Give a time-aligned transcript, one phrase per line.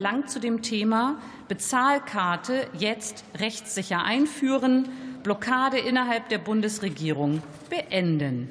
[0.00, 4.88] lang zu dem Thema Bezahlkarte jetzt rechtssicher einführen,
[5.24, 8.48] Blockade innerhalb der Bundesregierung beenden.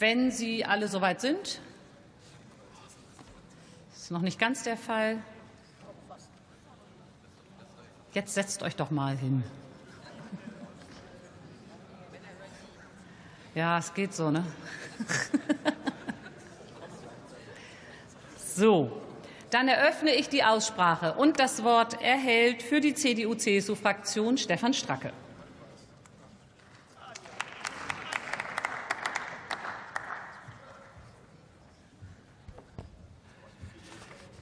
[0.00, 1.60] Wenn Sie alle soweit sind,
[3.94, 5.22] ist noch nicht ganz der Fall.
[8.14, 9.44] Jetzt setzt euch doch mal hin.
[13.54, 14.44] Ja, es geht so, ne?
[18.54, 18.92] So,
[19.48, 25.10] dann eröffne ich die Aussprache und das Wort erhält für die CDU-CSU-Fraktion Stefan Stracke.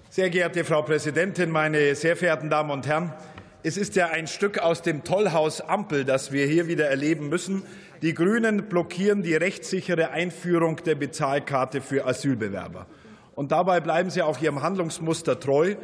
[0.09, 3.13] Sehr geehrte Frau Präsidentin, meine sehr verehrten Damen und Herren!
[3.63, 7.63] Es ist ja ein Stück aus dem Tollhaus Ampel, das wir hier wieder erleben müssen.
[8.03, 12.87] Die Grünen blockieren die rechtssichere Einführung der Bezahlkarte für Asylbewerber.
[13.35, 15.77] Und dabei bleiben Sie auch Ihrem Handlungsmuster treu.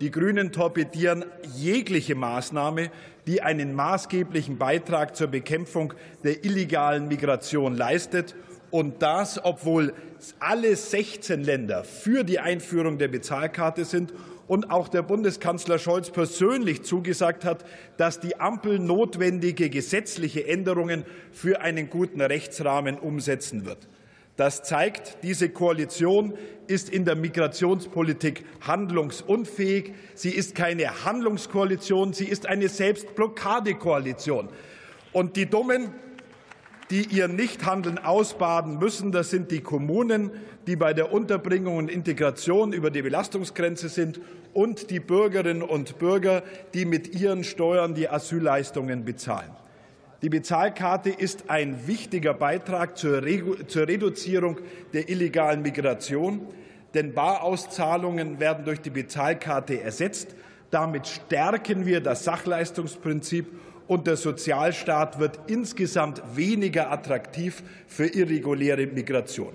[0.00, 2.90] Die Grünen torpedieren jegliche Maßnahme,
[3.26, 5.92] die einen maßgeblichen Beitrag zur Bekämpfung
[6.24, 8.34] der illegalen Migration leistet.
[8.70, 9.92] Und das, obwohl
[10.38, 14.12] alle 16 Länder für die Einführung der Bezahlkarte sind
[14.46, 17.64] und auch der Bundeskanzler Scholz persönlich zugesagt hat,
[17.96, 23.88] dass die Ampel notwendige gesetzliche Änderungen für einen guten Rechtsrahmen umsetzen wird.
[24.40, 26.32] Das zeigt, diese Koalition
[26.66, 29.92] ist in der Migrationspolitik handlungsunfähig.
[30.14, 34.48] Sie ist keine Handlungskoalition, sie ist eine Selbstblockadekoalition.
[35.12, 35.90] Und die Dummen,
[36.88, 40.30] die ihr Nichthandeln ausbaden müssen, das sind die Kommunen,
[40.66, 44.22] die bei der Unterbringung und Integration über die Belastungsgrenze sind,
[44.54, 49.50] und die Bürgerinnen und Bürger, die mit ihren Steuern die Asylleistungen bezahlen.
[50.22, 54.58] Die Bezahlkarte ist ein wichtiger Beitrag zur Reduzierung
[54.92, 56.46] der illegalen Migration,
[56.92, 60.34] denn Barauszahlungen werden durch die Bezahlkarte ersetzt.
[60.70, 63.46] Damit stärken wir das Sachleistungsprinzip
[63.86, 69.54] und der Sozialstaat wird insgesamt weniger attraktiv für irreguläre Migration.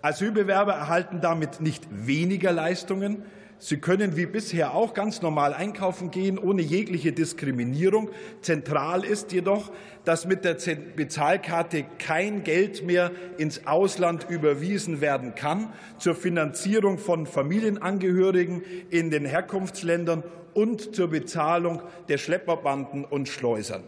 [0.00, 3.22] Asylbewerber erhalten damit nicht weniger Leistungen,
[3.58, 8.10] Sie können wie bisher auch ganz normal einkaufen gehen, ohne jegliche Diskriminierung.
[8.42, 9.70] Zentral ist jedoch,
[10.04, 10.56] dass mit der
[10.96, 19.24] Bezahlkarte kein Geld mehr ins Ausland überwiesen werden kann zur Finanzierung von Familienangehörigen in den
[19.24, 23.84] Herkunftsländern und zur Bezahlung der Schlepperbanden und Schleusern.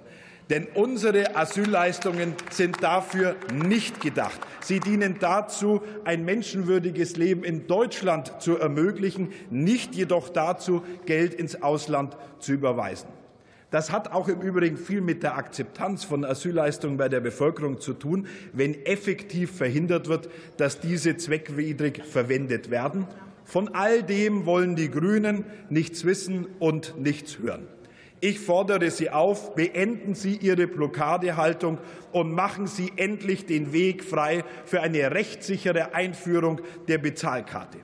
[0.49, 4.39] Denn unsere Asylleistungen sind dafür nicht gedacht.
[4.61, 11.63] Sie dienen dazu, ein menschenwürdiges Leben in Deutschland zu ermöglichen, nicht jedoch dazu, Geld ins
[11.63, 13.09] Ausland zu überweisen.
[13.73, 17.95] Das hat auch im Übrigen viel mit der Akzeptanz von Asylleistungen bei der Bevölkerung zu
[17.95, 23.09] tun, wenn effektiv verhindert wird, dass diese zweckwidrig verwendet werden.
[23.45, 27.67] Von all dem wollen die Grünen nichts wissen und nichts hören.
[28.27, 31.79] Ich fordere Sie auf, beenden Sie Ihre Blockadehaltung
[32.11, 37.79] und machen Sie endlich den Weg frei für eine rechtssichere Einführung der Bezahlkarte.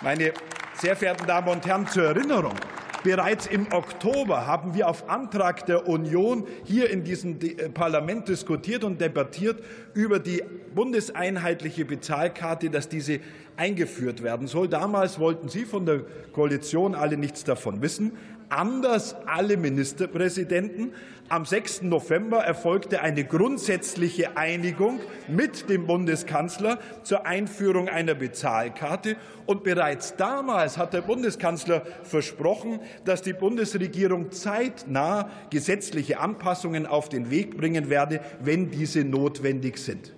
[0.00, 0.32] Meine
[0.74, 2.54] sehr verehrten Damen und Herren, zur Erinnerung.
[3.02, 8.84] Bereits im Oktober haben wir auf Antrag der Union hier in diesem äh, Parlament diskutiert
[8.84, 9.60] und debattiert
[9.92, 10.40] über die
[10.72, 13.18] bundeseinheitliche Bezahlkarte, dass diese
[13.56, 14.68] eingeführt werden soll.
[14.68, 18.12] Damals wollten Sie von der Koalition alle nichts davon wissen
[18.50, 20.92] anders alle Ministerpräsidenten.
[21.28, 21.82] Am 6.
[21.82, 29.16] November erfolgte eine grundsätzliche Einigung mit dem Bundeskanzler zur Einführung einer Bezahlkarte.
[29.44, 37.30] Und bereits damals hat der Bundeskanzler versprochen, dass die Bundesregierung zeitnah gesetzliche Anpassungen auf den
[37.30, 40.14] Weg bringen werde, wenn diese notwendig sind.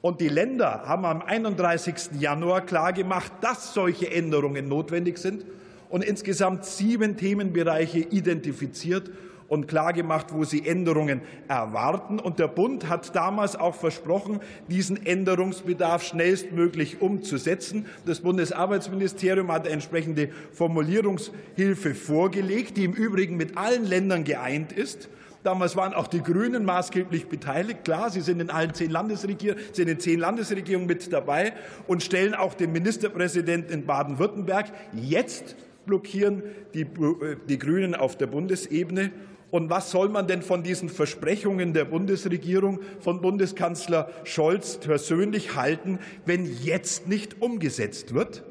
[0.00, 2.18] Und die Länder haben am 31.
[2.18, 5.44] Januar klargemacht, dass solche Änderungen notwendig sind
[5.92, 9.10] und insgesamt sieben Themenbereiche identifiziert
[9.46, 12.18] und klargemacht, wo sie Änderungen erwarten.
[12.18, 17.84] Und der Bund hat damals auch versprochen, diesen Änderungsbedarf schnellstmöglich umzusetzen.
[18.06, 25.10] Das Bundesarbeitsministerium hat entsprechende Formulierungshilfe vorgelegt, die im Übrigen mit allen Ländern geeint ist.
[25.42, 27.84] Damals waren auch die Grünen maßgeblich beteiligt.
[27.84, 31.52] Klar, sie sind in allen zehn Landesregierungen, sind in zehn Landesregierungen mit dabei
[31.86, 35.56] und stellen auch den Ministerpräsidenten in Baden-Württemberg jetzt
[35.86, 36.42] blockieren
[36.74, 39.10] die, äh, die Grünen auf der Bundesebene.
[39.50, 45.98] Und was soll man denn von diesen Versprechungen der Bundesregierung, von Bundeskanzler Scholz persönlich halten,
[46.24, 48.44] wenn jetzt nicht umgesetzt wird?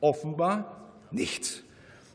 [0.00, 1.62] Offenbar nichts.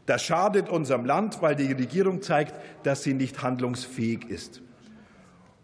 [0.06, 2.54] Das schadet unserem Land, weil die Regierung zeigt,
[2.84, 4.62] dass sie nicht handlungsfähig ist.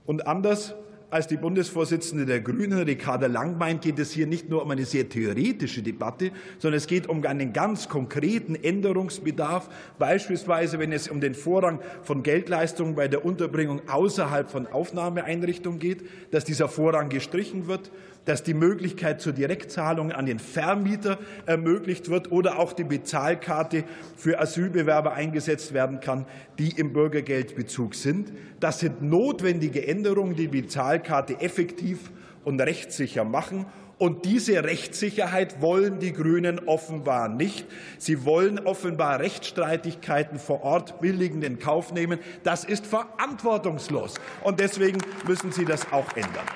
[0.06, 0.74] Und anders
[1.12, 4.86] als die Bundesvorsitzende der Grünen, Ricarda Lang, meint, geht es hier nicht nur um eine
[4.86, 9.70] sehr theoretische Debatte, sondern es geht um einen ganz konkreten Änderungsbedarf,
[10.00, 16.06] beispielsweise wenn es um den Vorrang von Geldleistungen bei der Unterbringung außerhalb von Aufnahmeeinrichtungen geht,
[16.32, 17.92] dass dieser Vorrang gestrichen wird
[18.26, 23.84] dass die Möglichkeit zur Direktzahlung an den Vermieter ermöglicht wird oder auch die Bezahlkarte
[24.16, 26.26] für Asylbewerber eingesetzt werden kann,
[26.60, 28.32] die im Bürgergeldbezug sind.
[28.60, 32.12] Das sind notwendige Änderungen, die die Bezahlkarte effektiv
[32.44, 33.66] und rechtssicher machen.
[33.98, 37.68] Und diese Rechtssicherheit wollen die Grünen offenbar nicht.
[38.00, 42.18] Sie wollen offenbar Rechtsstreitigkeiten vor Ort billigend in Kauf nehmen.
[42.42, 44.16] Das ist verantwortungslos.
[44.44, 44.98] Und deswegen
[45.28, 46.48] müssen Sie das auch ändern.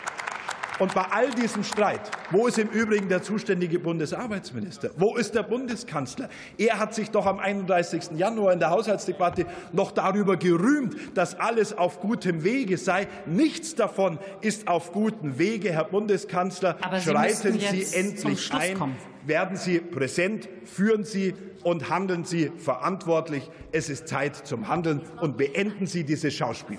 [0.77, 2.01] Und bei all diesem Streit,
[2.31, 4.92] wo ist im Übrigen der zuständige Bundesarbeitsminister?
[4.98, 6.30] Wo ist der Bundeskanzler?
[6.57, 8.18] Er hat sich doch am 31.
[8.18, 13.07] Januar in der Haushaltsdebatte noch darüber gerühmt, dass alles auf gutem Wege sei.
[13.25, 16.77] Nichts davon ist auf gutem Wege, Herr Bundeskanzler.
[16.81, 18.77] Aber Sie Schreiten Sie endlich ein.
[18.77, 18.98] Kommen.
[19.25, 21.33] Werden Sie präsent, führen Sie
[21.63, 23.50] und handeln Sie verantwortlich.
[23.72, 26.77] Es ist Zeit zum Handeln und beenden Sie dieses Schauspiel.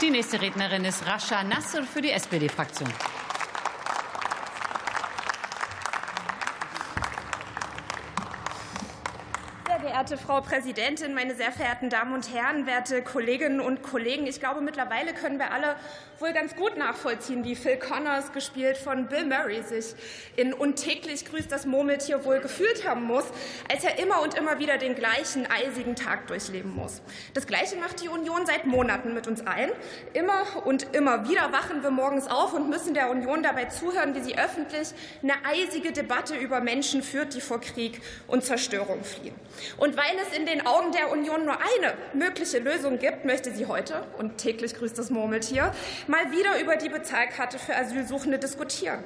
[0.00, 2.88] Die nächste Rednerin ist Rascha Nasser für die SPD-Fraktion.
[9.66, 14.26] Verehrte Frau Präsidentin, meine sehr verehrten Damen und Herren, werte Kolleginnen und Kollegen!
[14.26, 15.76] Ich glaube, mittlerweile können wir alle
[16.20, 19.94] wohl ganz gut nachvollziehen, wie Phil Connors, gespielt von Bill Murray, sich
[20.36, 23.24] in Untäglich grüßt das Murmeltier wohl gefühlt haben muss,
[23.70, 27.00] als er immer und immer wieder den gleichen eisigen Tag durchleben muss.
[27.32, 29.70] Das Gleiche macht die Union seit Monaten mit uns ein.
[30.12, 34.20] Immer und immer wieder wachen wir morgens auf und müssen der Union dabei zuhören, wie
[34.20, 34.88] sie öffentlich
[35.22, 39.34] eine eisige Debatte über Menschen führt, die vor Krieg und Zerstörung fliehen.
[39.78, 43.66] Und weil es in den Augen der Union nur eine mögliche Lösung gibt, möchte sie
[43.66, 45.72] heute, und täglich grüßt das Murmeltier,
[46.10, 49.02] mal wieder über die Bezahlkarte für Asylsuchende diskutieren.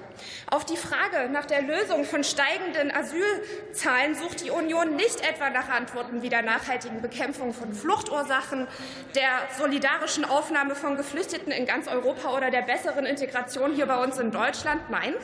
[0.50, 5.68] Auf die Frage nach der Lösung von steigenden Asylzahlen sucht die Union nicht etwa nach
[5.68, 8.66] Antworten wie der nachhaltigen Bekämpfung von Fluchtursachen,
[9.14, 9.28] der
[9.58, 14.30] solidarischen Aufnahme von Geflüchteten in ganz Europa oder der besseren Integration hier bei uns in
[14.30, 14.88] Deutschland.
[14.88, 15.14] Nein,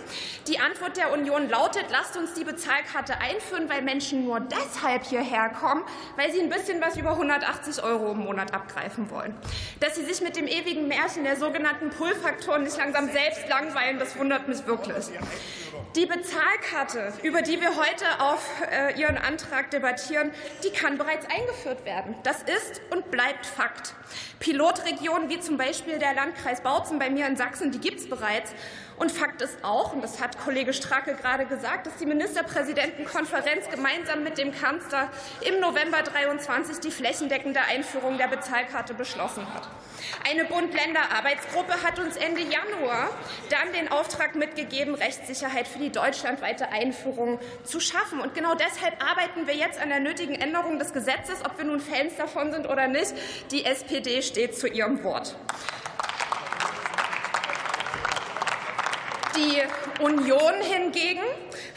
[0.47, 5.51] die Antwort der Union lautet, lasst uns die Bezahlkarte einführen, weil Menschen nur deshalb hierher
[5.51, 5.83] kommen,
[6.17, 9.35] weil sie ein bisschen was über 180 Euro im Monat abgreifen wollen.
[9.81, 13.99] Dass sie sich mit dem ewigen Märchen der sogenannten sogenannten Pull-Faktoren nicht langsam selbst langweilen,
[13.99, 15.07] das wundert mich wirklich.
[15.97, 20.31] Die Bezahlkarte, über die wir heute auf äh, Ihren Antrag debattieren,
[20.63, 22.15] die kann bereits eingeführt werden.
[22.23, 23.95] Das ist und bleibt Fakt.
[24.39, 28.53] Pilotregionen wie zum Beispiel der Landkreis Bautzen bei mir in Sachsen, die gibt es bereits.
[28.99, 34.23] Und Fakt ist auch, und das hat Kollege Stracke gerade gesagt, dass die Ministerpräsidentenkonferenz gemeinsam
[34.23, 35.09] mit dem Kanzler
[35.41, 39.69] im November 23 die flächendeckende Einführung der Bezahlkarte beschlossen hat.
[40.29, 43.11] Eine Bund-Länder-Arbeitsgruppe hat uns Ende Januar
[43.49, 48.21] dann den Auftrag mitgegeben, Rechtssicherheit für die deutschlandweite Einführung zu schaffen.
[48.21, 51.81] Und genau deshalb arbeiten wir jetzt an der nötigen Änderung des Gesetzes, ob wir nun
[51.81, 53.13] Fans davon sind oder nicht.
[53.51, 55.37] Die SPD steht zu ihrem Wort.
[59.41, 61.23] Die Union hingegen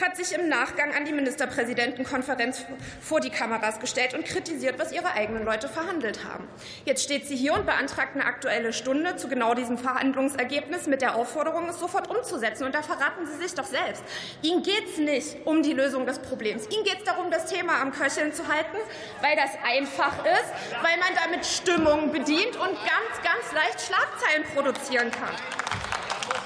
[0.01, 2.65] hat sich im Nachgang an die Ministerpräsidentenkonferenz
[2.99, 6.45] vor die Kameras gestellt und kritisiert, was ihre eigenen Leute verhandelt haben.
[6.83, 11.15] Jetzt steht sie hier und beantragt eine Aktuelle Stunde zu genau diesem Verhandlungsergebnis mit der
[11.15, 12.65] Aufforderung, es sofort umzusetzen.
[12.65, 14.03] Und da verraten Sie sich doch selbst.
[14.41, 16.67] Ihnen geht es nicht um die Lösung des Problems.
[16.69, 18.77] Ihnen geht es darum, das Thema am Köcheln zu halten,
[19.21, 25.11] weil das einfach ist, weil man damit Stimmung bedient und ganz, ganz leicht Schlagzeilen produzieren
[25.11, 25.33] kann.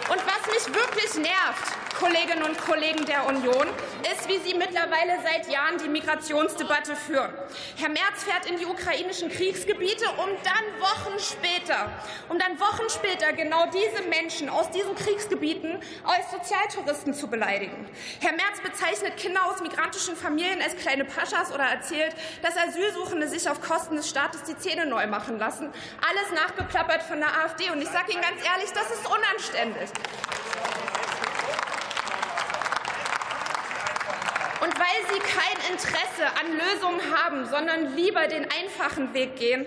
[0.09, 1.67] Und was mich wirklich nervt,
[1.99, 3.67] Kolleginnen und Kollegen der Union,
[4.13, 7.33] ist, wie Sie mittlerweile seit Jahren die Migrationsdebatte führen.
[7.75, 11.89] Herr Merz fährt in die ukrainischen Kriegsgebiete, um dann Wochen später,
[12.29, 17.89] um dann Wochen später genau diese Menschen aus diesen Kriegsgebieten als Sozialtouristen zu beleidigen.
[18.21, 23.49] Herr Merz bezeichnet Kinder aus migrantischen Familien als kleine Paschas oder erzählt, dass Asylsuchende sich
[23.49, 25.73] auf Kosten des Staates die Zähne neu machen lassen.
[26.07, 27.71] Alles nachgeplappert von der AfD.
[27.71, 29.89] Und ich sage Ihnen ganz ehrlich, das ist unanständig.
[34.79, 39.65] Weil Sie kein Interesse an Lösungen haben, sondern lieber den einfachen Weg gehen,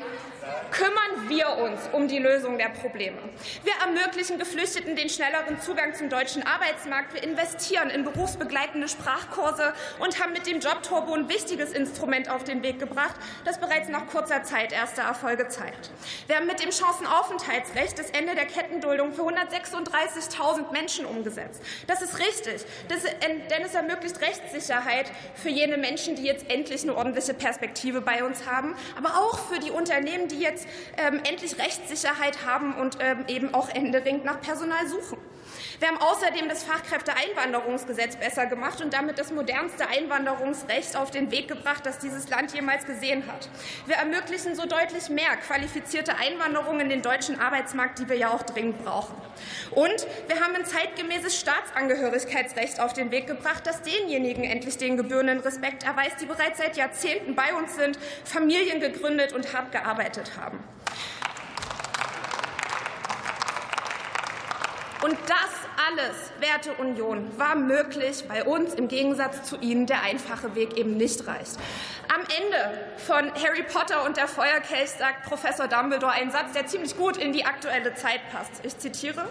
[0.71, 3.19] kümmern wir uns um die Lösung der Probleme.
[3.65, 7.15] Wir ermöglichen Geflüchteten den schnelleren Zugang zum deutschen Arbeitsmarkt.
[7.15, 12.63] Wir investieren in berufsbegleitende Sprachkurse und haben mit dem Jobturbo ein wichtiges Instrument auf den
[12.63, 15.91] Weg gebracht, das bereits nach kurzer Zeit erste Erfolge zeigt.
[16.27, 21.63] Wir haben mit dem Chancenaufenthaltsrecht das Ende der Kettenduldung für 136.000 Menschen umgesetzt.
[21.87, 27.35] Das ist richtig, denn es ermöglicht Rechtssicherheit für jene Menschen, die jetzt endlich eine ordentliche
[27.35, 32.75] Perspektive bei uns haben, aber auch für die Unternehmen, die jetzt ähm, endlich Rechtssicherheit haben
[32.75, 35.19] und ähm, eben auch händeringend nach Personal suchen.
[35.81, 41.49] Wir haben außerdem das Fachkräfteeinwanderungsgesetz besser gemacht und damit das modernste Einwanderungsrecht auf den Weg
[41.49, 43.49] gebracht, das dieses Land jemals gesehen hat.
[43.87, 48.43] Wir ermöglichen so deutlich mehr qualifizierte Einwanderung in den deutschen Arbeitsmarkt, die wir ja auch
[48.43, 49.15] dringend brauchen.
[49.71, 55.41] Und wir haben ein zeitgemäßes Staatsangehörigkeitsrecht auf den Weg gebracht, das denjenigen endlich den gebührenden
[55.41, 60.63] Respekt erweist, die bereits seit Jahrzehnten bei uns sind, Familien gegründet und hart gearbeitet haben.
[65.03, 65.51] Und das
[65.89, 70.99] alles, werte Union, war möglich, weil uns im Gegensatz zu Ihnen der einfache Weg eben
[70.99, 71.57] nicht reicht.
[72.13, 76.99] Am Ende von Harry Potter und der Feuerkelch sagt Professor Dumbledore einen Satz, der ziemlich
[76.99, 78.53] gut in die aktuelle Zeit passt.
[78.63, 79.27] Ich zitiere: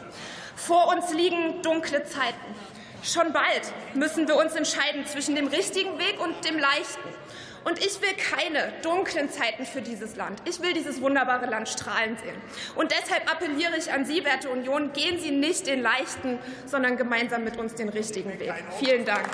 [0.56, 2.56] Vor uns liegen dunkle Zeiten.
[3.04, 7.19] Schon bald müssen wir uns entscheiden zwischen dem richtigen Weg und dem leichten.
[7.64, 10.42] Und ich will keine dunklen Zeiten für dieses Land.
[10.46, 12.36] Ich will dieses wunderbare Land strahlen sehen.
[12.76, 17.44] Und deshalb appelliere ich an Sie, werte Union, gehen Sie nicht den leichten, sondern gemeinsam
[17.44, 18.54] mit uns den richtigen Weg.
[18.80, 19.28] Vielen Dank.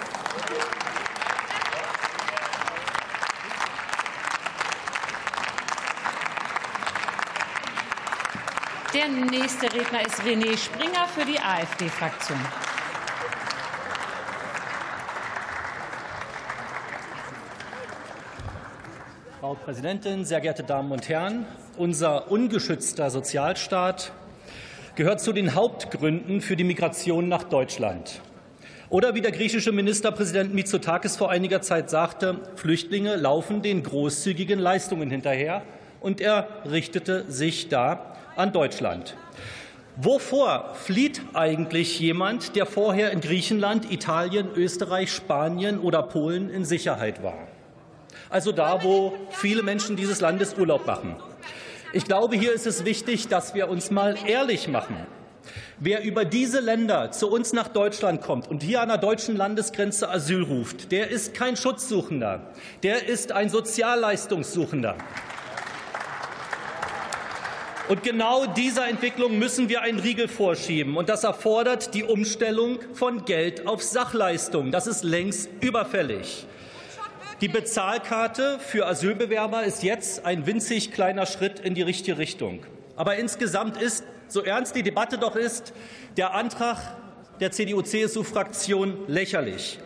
[8.94, 12.40] Der nächste Redner ist René Springer für die AfD-Fraktion.
[19.46, 21.46] Frau Präsidentin, sehr geehrte Damen und Herren!
[21.78, 24.12] Unser ungeschützter Sozialstaat
[24.96, 28.22] gehört zu den Hauptgründen für die Migration nach Deutschland.
[28.90, 35.12] Oder wie der griechische Ministerpräsident Mitsotakis vor einiger Zeit sagte, Flüchtlinge laufen den großzügigen Leistungen
[35.12, 35.62] hinterher,
[36.02, 39.16] und er richtete sich da an Deutschland.
[39.96, 47.22] Wovor flieht eigentlich jemand, der vorher in Griechenland, Italien, Österreich, Spanien oder Polen in Sicherheit
[47.22, 47.38] war?
[48.30, 51.16] Also da, wo viele Menschen dieses Landes Urlaub machen.
[51.94, 54.98] Ich glaube, hier ist es wichtig, dass wir uns mal ehrlich machen.
[55.78, 60.10] Wer über diese Länder zu uns nach Deutschland kommt und hier an der deutschen Landesgrenze
[60.10, 62.54] Asyl ruft, der ist kein Schutzsuchender,
[62.84, 64.96] der ist ein Sozialleistungssuchender.
[67.88, 70.98] Und genau dieser Entwicklung müssen wir einen Riegel vorschieben.
[70.98, 74.72] Und das erfordert die Umstellung von Geld auf Sachleistung.
[74.72, 76.48] Das ist längst überfällig.
[77.42, 82.62] Die Bezahlkarte für Asylbewerber ist jetzt ein winzig kleiner Schritt in die richtige Richtung.
[82.96, 85.74] Aber insgesamt ist, so ernst die Debatte doch ist,
[86.16, 86.78] der Antrag
[87.42, 89.80] der CDU-CSU-Fraktion lächerlich.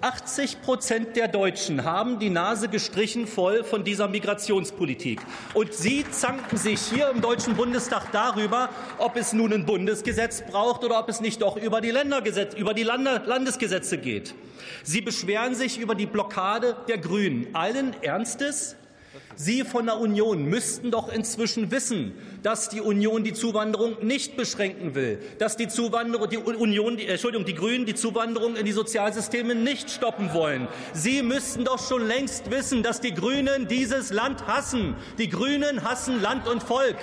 [0.00, 5.20] 80 Prozent der Deutschen haben die Nase gestrichen voll von dieser Migrationspolitik.
[5.54, 10.84] Und Sie zanken sich hier im Deutschen Bundestag darüber, ob es nun ein Bundesgesetz braucht
[10.84, 14.34] oder ob es nicht doch über die, Ländergesetz, über die Lande, Landesgesetze geht.
[14.84, 17.48] Sie beschweren sich über die Blockade der Grünen.
[17.54, 18.76] Allen Ernstes?
[19.40, 24.96] Sie von der Union müssten doch inzwischen wissen, dass die Union die Zuwanderung nicht beschränken
[24.96, 29.54] will, dass die, Zuwanderung, die Union, die, Entschuldigung, die Grünen die Zuwanderung in die Sozialsysteme
[29.54, 30.66] nicht stoppen wollen.
[30.92, 34.96] Sie müssten doch schon längst wissen, dass die Grünen dieses Land hassen.
[35.18, 36.96] Die Grünen hassen Land und Volk.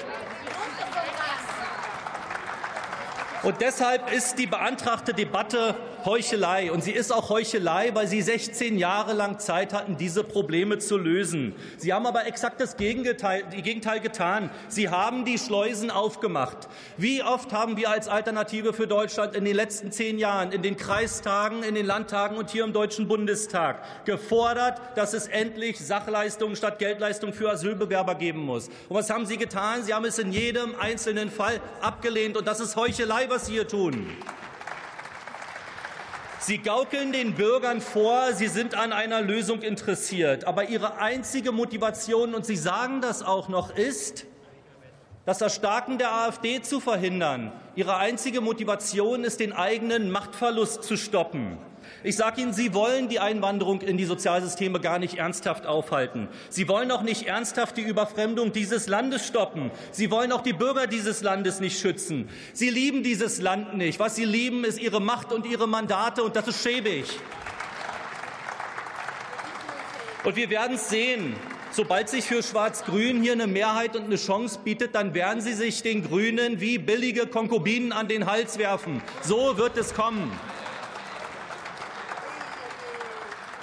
[3.43, 5.75] Und deshalb ist die beantragte Debatte
[6.05, 6.71] Heuchelei.
[6.71, 10.97] Und sie ist auch Heuchelei, weil Sie 16 Jahre lang Zeit hatten, diese Probleme zu
[10.97, 11.55] lösen.
[11.77, 14.51] Sie haben aber exakt das Gegenteil, Gegenteil getan.
[14.67, 16.67] Sie haben die Schleusen aufgemacht.
[16.97, 20.77] Wie oft haben wir als Alternative für Deutschland in den letzten zehn Jahren in den
[20.77, 26.79] Kreistagen, in den Landtagen und hier im Deutschen Bundestag gefordert, dass es endlich Sachleistungen statt
[26.79, 28.67] Geldleistungen für Asylbewerber geben muss.
[28.89, 29.83] Und was haben Sie getan?
[29.83, 32.37] Sie haben es in jedem einzelnen Fall abgelehnt.
[32.37, 34.05] Und das ist Heuchelei, was Sie hier tun.
[36.45, 40.45] Sie gaukeln den Bürgern vor, sie sind an einer Lösung interessiert.
[40.45, 44.27] Aber ihre einzige Motivation, und sie sagen das auch noch, ist,
[45.25, 47.51] das Erstarken der AfD zu verhindern.
[47.73, 51.57] Ihre einzige Motivation ist, den eigenen Machtverlust zu stoppen.
[52.05, 56.27] Ich sage Ihnen, Sie wollen die Einwanderung in die Sozialsysteme gar nicht ernsthaft aufhalten.
[56.49, 59.71] Sie wollen auch nicht ernsthaft die Überfremdung dieses Landes stoppen.
[59.89, 62.29] Sie wollen auch die Bürger dieses Landes nicht schützen.
[62.53, 63.97] Sie lieben dieses Land nicht.
[63.99, 67.05] Was Sie lieben, ist Ihre Macht und Ihre Mandate, und das ist schäbig.
[70.23, 71.35] Und wir werden es sehen.
[71.71, 75.81] Sobald sich für Schwarz-Grün hier eine Mehrheit und eine Chance bietet, dann werden sie sich
[75.81, 79.01] den Grünen wie billige Konkubinen an den Hals werfen.
[79.23, 80.31] So wird es kommen.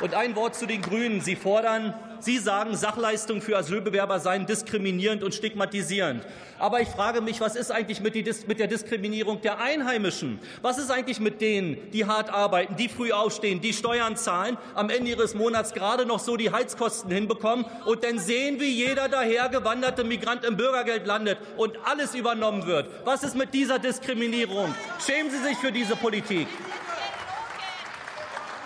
[0.02, 1.20] Und ein Wort zu den Grünen.
[1.20, 6.24] Sie fordern, Sie sagen, Sachleistungen für Asylbewerber seien diskriminierend und stigmatisierend.
[6.58, 10.40] Aber ich frage mich, was ist eigentlich mit, der Diskriminierung der Einheimischen?
[10.60, 14.90] Was ist eigentlich mit denen, die hart arbeiten, die früh aufstehen, die Steuern zahlen, am
[14.90, 20.02] Ende ihres Monats gerade noch so die Heizkosten hinbekommen und dann sehen, wie jeder dahergewanderte
[20.02, 22.88] Migrant im Bürgergeld landet und alles übernommen wird?
[23.04, 24.74] Was ist mit dieser Diskriminierung?
[25.04, 26.48] Schämen Sie sich für diese Politik?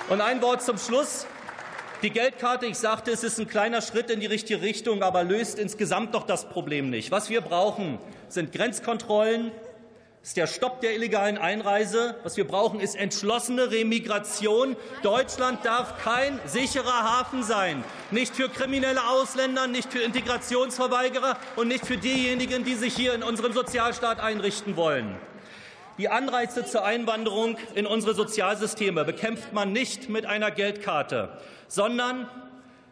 [0.09, 1.27] Und ein Wort zum Schluss.
[2.03, 5.59] Die Geldkarte, ich sagte, es ist ein kleiner Schritt in die richtige Richtung, aber löst
[5.59, 7.11] insgesamt doch das Problem nicht.
[7.11, 7.99] Was wir brauchen,
[8.29, 9.51] sind Grenzkontrollen,
[10.23, 12.15] ist der Stopp der illegalen Einreise.
[12.23, 14.77] Was wir brauchen, ist entschlossene Remigration.
[15.03, 17.83] Deutschland darf kein sicherer Hafen sein.
[18.13, 23.25] Nicht für kriminelle Ausländer, nicht für Integrationsverweigerer und nicht für diejenigen, die sich hier in
[23.25, 25.17] unserem Sozialstaat einrichten wollen.
[25.99, 31.39] Die Anreize zur Einwanderung in unsere Sozialsysteme bekämpft man nicht mit einer Geldkarte,
[31.69, 32.29] sondern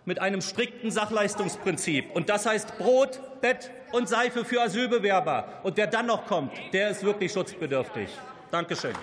[0.07, 2.11] mit einem strikten Sachleistungsprinzip.
[2.15, 5.61] Und das heißt Brot, Bett und Seife für Asylbewerber.
[5.65, 8.09] Und wer dann noch kommt, der ist wirklich schutzbedürftig.
[8.51, 8.95] Dankeschön.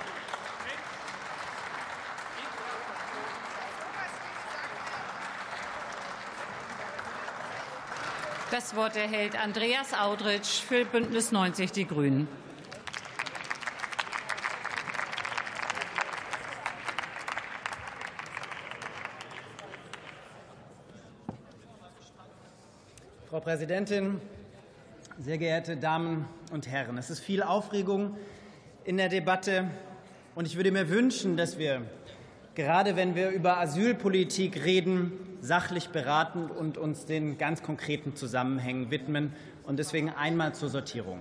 [8.49, 12.27] Das Wort erhält Andreas Audritsch für Bündnis 90 Die Grünen.
[23.31, 24.19] Frau Präsidentin,
[25.17, 26.97] sehr geehrte Damen und Herren!
[26.97, 28.17] Es ist viel Aufregung
[28.83, 29.69] in der Debatte,
[30.35, 31.81] und ich würde mir wünschen, dass wir,
[32.55, 39.31] gerade wenn wir über Asylpolitik reden, sachlich beraten und uns den ganz konkreten Zusammenhängen widmen.
[39.63, 41.19] Und deswegen einmal zur Sortierung.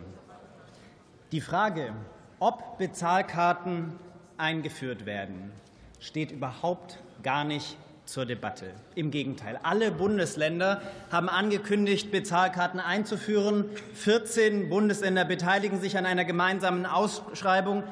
[1.30, 1.92] Die Frage,
[2.40, 3.92] ob Bezahlkarten
[4.36, 5.52] eingeführt werden,
[6.00, 7.76] steht überhaupt gar nicht
[8.10, 8.66] zur Debatte.
[8.96, 13.66] Im Gegenteil, alle Bundesländer haben angekündigt, Bezahlkarten einzuführen.
[13.94, 17.84] 14 Bundesländer beteiligen sich an einer gemeinsamen Ausschreibung.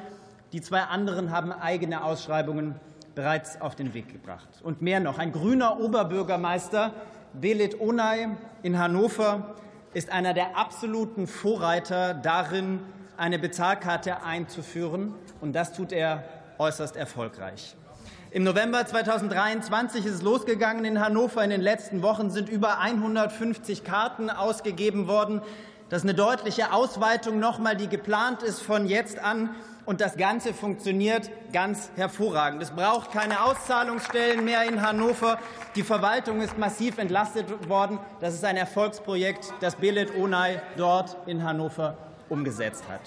[0.51, 2.75] Die zwei anderen haben eigene Ausschreibungen
[3.15, 4.49] bereits auf den Weg gebracht.
[4.61, 6.93] Und mehr noch, ein grüner Oberbürgermeister,
[7.33, 8.27] Belit Onay
[8.61, 9.55] in Hannover,
[9.93, 12.79] ist einer der absoluten Vorreiter darin,
[13.15, 15.13] eine Bezahlkarte einzuführen.
[15.39, 16.23] Und das tut er
[16.57, 17.75] äußerst erfolgreich.
[18.31, 21.43] Im November 2023 ist es losgegangen in Hannover.
[21.43, 25.41] In den letzten Wochen sind über 150 Karten ausgegeben worden.
[25.89, 29.55] Das ist eine deutliche Ausweitung nochmal, die geplant ist von jetzt an.
[29.85, 32.61] Und das Ganze funktioniert ganz hervorragend.
[32.61, 35.39] Es braucht keine Auszahlungsstellen mehr in Hannover.
[35.75, 37.97] Die Verwaltung ist massiv entlastet worden.
[38.21, 41.97] Das ist ein Erfolgsprojekt, das Belet Onay dort in Hannover
[42.29, 43.01] umgesetzt hat.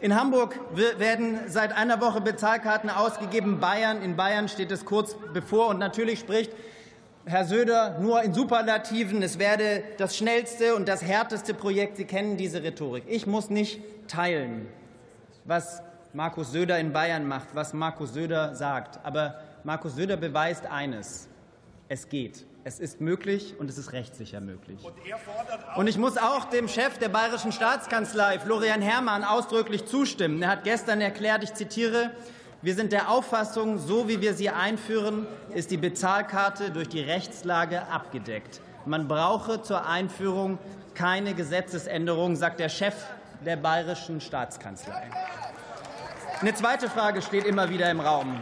[0.00, 3.60] In Hamburg werden seit einer Woche Bezahlkarten ausgegeben.
[3.60, 5.68] Bayern, in Bayern steht es kurz bevor.
[5.68, 6.52] Und natürlich spricht
[7.24, 9.22] Herr Söder nur in Superlativen.
[9.22, 11.96] Es werde das schnellste und das härteste Projekt.
[11.96, 13.04] Sie kennen diese Rhetorik.
[13.08, 14.68] Ich muss nicht teilen,
[15.44, 15.82] was
[16.12, 19.00] Markus Söder in Bayern macht, was Markus Söder sagt.
[19.02, 21.26] Aber Markus Söder beweist eines.
[21.88, 22.44] Es geht.
[22.68, 24.80] Es ist möglich und es ist rechtssicher möglich.
[25.76, 30.42] Und ich muss auch dem Chef der Bayerischen Staatskanzlei, Florian Herrmann, ausdrücklich zustimmen.
[30.42, 32.10] Er hat gestern erklärt, ich zitiere,
[32.62, 37.86] wir sind der Auffassung, so wie wir sie einführen, ist die Bezahlkarte durch die Rechtslage
[37.86, 38.60] abgedeckt.
[38.84, 40.58] Man brauche zur Einführung
[40.94, 42.96] keine Gesetzesänderung, sagt der Chef
[43.44, 45.08] der Bayerischen Staatskanzlei.
[46.40, 48.40] Eine zweite Frage steht immer wieder im Raum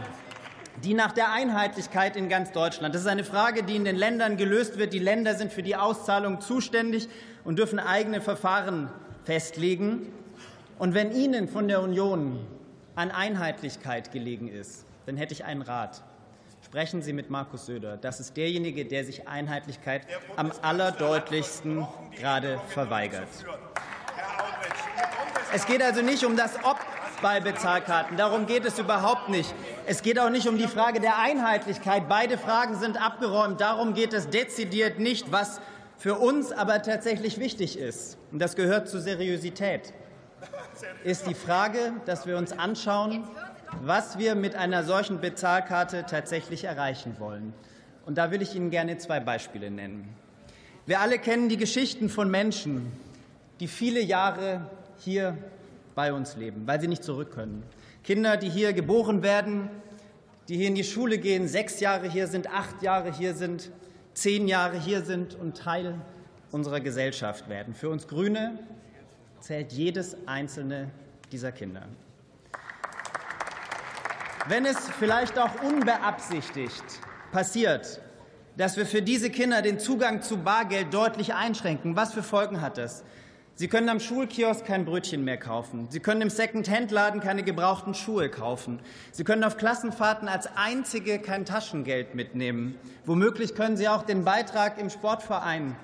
[0.83, 2.95] die nach der Einheitlichkeit in ganz Deutschland.
[2.95, 4.93] Das ist eine Frage, die in den Ländern gelöst wird.
[4.93, 7.09] Die Länder sind für die Auszahlung zuständig
[7.45, 8.91] und dürfen eigene Verfahren
[9.25, 10.13] festlegen.
[10.79, 12.45] Und wenn Ihnen von der Union
[12.97, 16.03] an Einheitlichkeit gelegen ist, dann hätte ich einen Rat.
[16.65, 17.97] Sprechen Sie mit Markus Söder.
[17.97, 20.03] Das ist derjenige, der sich Einheitlichkeit
[20.37, 21.87] am allerdeutlichsten
[22.19, 23.29] gerade verweigert.
[25.53, 26.81] Es geht also nicht um das Ob
[27.22, 28.16] bei Bezahlkarten.
[28.16, 29.55] Darum geht es überhaupt nicht.
[29.87, 32.09] Es geht auch nicht um die Frage der Einheitlichkeit.
[32.09, 33.61] Beide Fragen sind abgeräumt.
[33.61, 35.61] Darum geht es dezidiert nicht, was
[35.96, 38.18] für uns aber tatsächlich wichtig ist.
[38.33, 39.92] Und das gehört zur Seriosität.
[41.03, 43.24] Ist die Frage, dass wir uns anschauen,
[43.83, 47.55] was wir mit einer solchen Bezahlkarte tatsächlich erreichen wollen.
[48.07, 50.14] Und da will ich Ihnen gerne zwei Beispiele nennen.
[50.87, 52.92] Wir alle kennen die Geschichten von Menschen,
[53.61, 55.38] die viele Jahre hier
[55.94, 57.62] bei uns leben, weil sie nicht zurück können.
[58.02, 59.70] Kinder, die hier geboren werden,
[60.48, 63.70] die hier in die Schule gehen, sechs Jahre hier sind, acht Jahre hier sind,
[64.12, 65.94] zehn Jahre hier sind und Teil
[66.50, 67.74] unserer Gesellschaft werden.
[67.74, 68.59] Für uns Grüne
[69.40, 70.90] zählt jedes einzelne
[71.33, 71.83] dieser Kinder.
[74.46, 76.85] Wenn es vielleicht auch unbeabsichtigt
[77.33, 78.00] passiert,
[78.57, 82.78] dass wir für diese Kinder den Zugang zu Bargeld deutlich einschränken, was für Folgen hat
[82.78, 83.04] das?
[83.57, 85.87] Sie können am Schulkiosk kein Brötchen mehr kaufen.
[85.88, 88.81] Sie können im Second-Hand-Laden keine gebrauchten Schuhe kaufen.
[89.12, 92.77] Sie können auf Klassenfahrten als Einzige kein Taschengeld mitnehmen.
[93.05, 95.77] Womöglich können Sie auch den Beitrag im Sportverein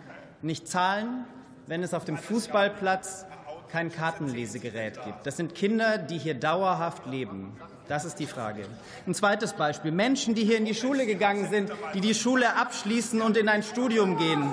[0.43, 1.25] nicht zahlen,
[1.69, 3.27] wenn es auf dem Fußballplatz
[3.71, 5.25] kein Kartenlesegerät gibt.
[5.25, 7.57] Das sind Kinder, die hier dauerhaft leben.
[7.87, 8.65] Das ist die Frage.
[9.07, 9.93] Ein zweites Beispiel.
[9.93, 13.63] Menschen, die hier in die Schule gegangen sind, die die Schule abschließen und in ein
[13.63, 14.51] Studium gehen.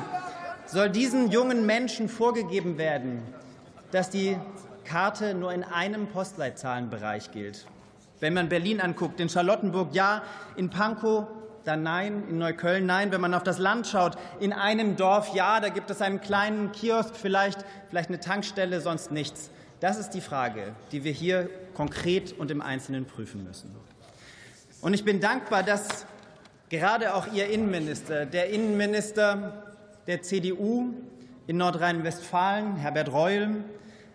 [0.67, 3.23] Soll diesen jungen Menschen vorgegeben werden,
[3.91, 4.38] dass die
[4.84, 7.65] Karte nur in einem Postleitzahlenbereich gilt?
[8.19, 10.23] Wenn man Berlin anguckt, in Charlottenburg ja,
[10.58, 11.27] in Pankow
[11.63, 13.12] dann nein, in Neukölln nein.
[13.12, 16.71] Wenn man auf das Land schaut, in einem Dorf ja, da gibt es einen kleinen
[16.71, 19.51] Kiosk, vielleicht, vielleicht eine Tankstelle, sonst nichts.
[19.80, 23.75] Das ist die Frage, die wir hier konkret und im Einzelnen prüfen müssen.
[24.82, 26.06] Und ich bin dankbar, dass
[26.69, 29.66] gerade auch Ihr Innenminister, der Innenminister
[30.07, 30.93] der CDU
[31.47, 33.63] in Nordrhein-Westfalen, Herbert Reul,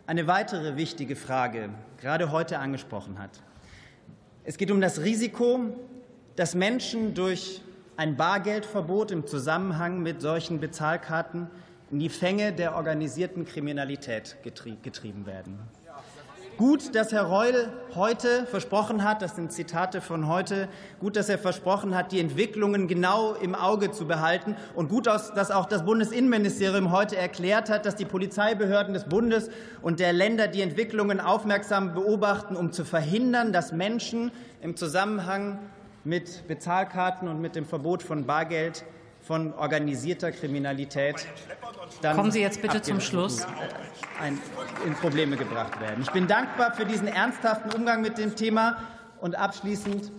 [0.07, 3.43] eine weitere wichtige Frage gerade heute angesprochen hat.
[4.43, 5.61] Es geht um das Risiko,
[6.35, 7.61] dass Menschen durch
[7.97, 11.49] ein Bargeldverbot im Zusammenhang mit solchen Bezahlkarten
[11.91, 15.59] in die Fänge der organisierten Kriminalität getrieben werden.
[16.63, 20.69] Gut, dass Herr Reul heute versprochen hat, das sind Zitate von heute,
[21.01, 25.51] gut, dass er versprochen hat, die Entwicklungen genau im Auge zu behalten und gut, dass
[25.51, 29.51] auch das Bundesinnenministerium heute erklärt hat, dass die Polizeibehörden des Bundes
[29.83, 35.59] und der Länder die Entwicklungen aufmerksam beobachten, um zu verhindern, dass Menschen im Zusammenhang
[36.05, 38.85] mit Bezahlkarten und mit dem Verbot von Bargeld
[39.33, 41.27] von organisierter Kriminalität
[42.03, 43.47] dann Kommen Sie jetzt bitte zum Schluss.
[44.85, 46.03] in Probleme gebracht werden.
[46.03, 48.77] Ich bin dankbar für diesen ernsthaften Umgang mit dem Thema.
[49.23, 50.13] Und abschließend,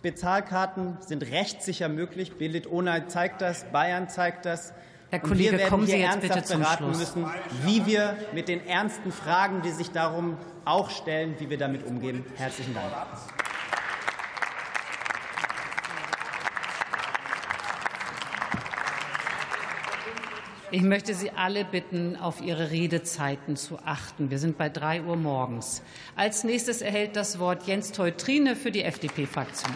[0.00, 2.38] Bezahlkarten sind rechtssicher möglich.
[2.38, 4.72] Bildet Ona zeigt das, Bayern zeigt das.
[5.10, 6.98] Herr Kollege, wir werden kommen Sie hier jetzt bitte zum beraten Schluss.
[7.16, 7.30] müssen,
[7.64, 12.24] wie wir mit den ernsten Fragen, die sich darum auch stellen, wie wir damit umgehen.
[12.36, 12.86] Herzlichen Dank.
[20.70, 24.30] Ich möchte Sie alle bitten, auf Ihre Redezeiten zu achten.
[24.30, 25.82] Wir sind bei drei Uhr morgens.
[26.16, 29.72] Als nächstes erhält das Wort Jens Teutrine für die FDP-Fraktion.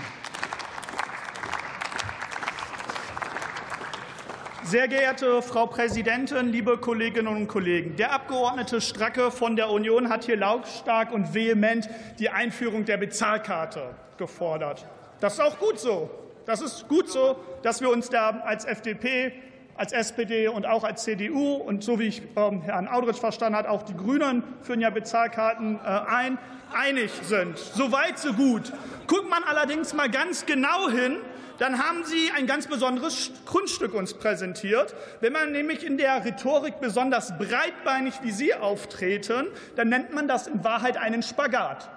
[4.64, 7.96] Sehr geehrte Frau Präsidentin, liebe Kolleginnen und Kollegen!
[7.96, 13.94] Der Abgeordnete Stracke von der Union hat hier lautstark und vehement die Einführung der Bezahlkarte
[14.16, 14.87] gefordert.
[15.20, 16.11] Das ist auch gut so.
[16.44, 19.33] Das ist gut so, dass wir uns da als FDP
[19.79, 23.71] als SPD und auch als CDU und so wie ich ähm, Herrn Audrich verstanden habe,
[23.71, 26.38] auch die Grünen führen ja Bezahlkarten äh, ein,
[26.75, 27.57] einig sind.
[27.59, 28.73] So weit, so gut.
[29.07, 31.17] Guckt man allerdings mal ganz genau hin,
[31.59, 34.95] dann haben Sie ein ganz besonderes Grundstück uns präsentiert.
[35.21, 40.47] Wenn man nämlich in der Rhetorik besonders breitbeinig wie Sie auftreten, dann nennt man das
[40.47, 41.88] in Wahrheit einen Spagat.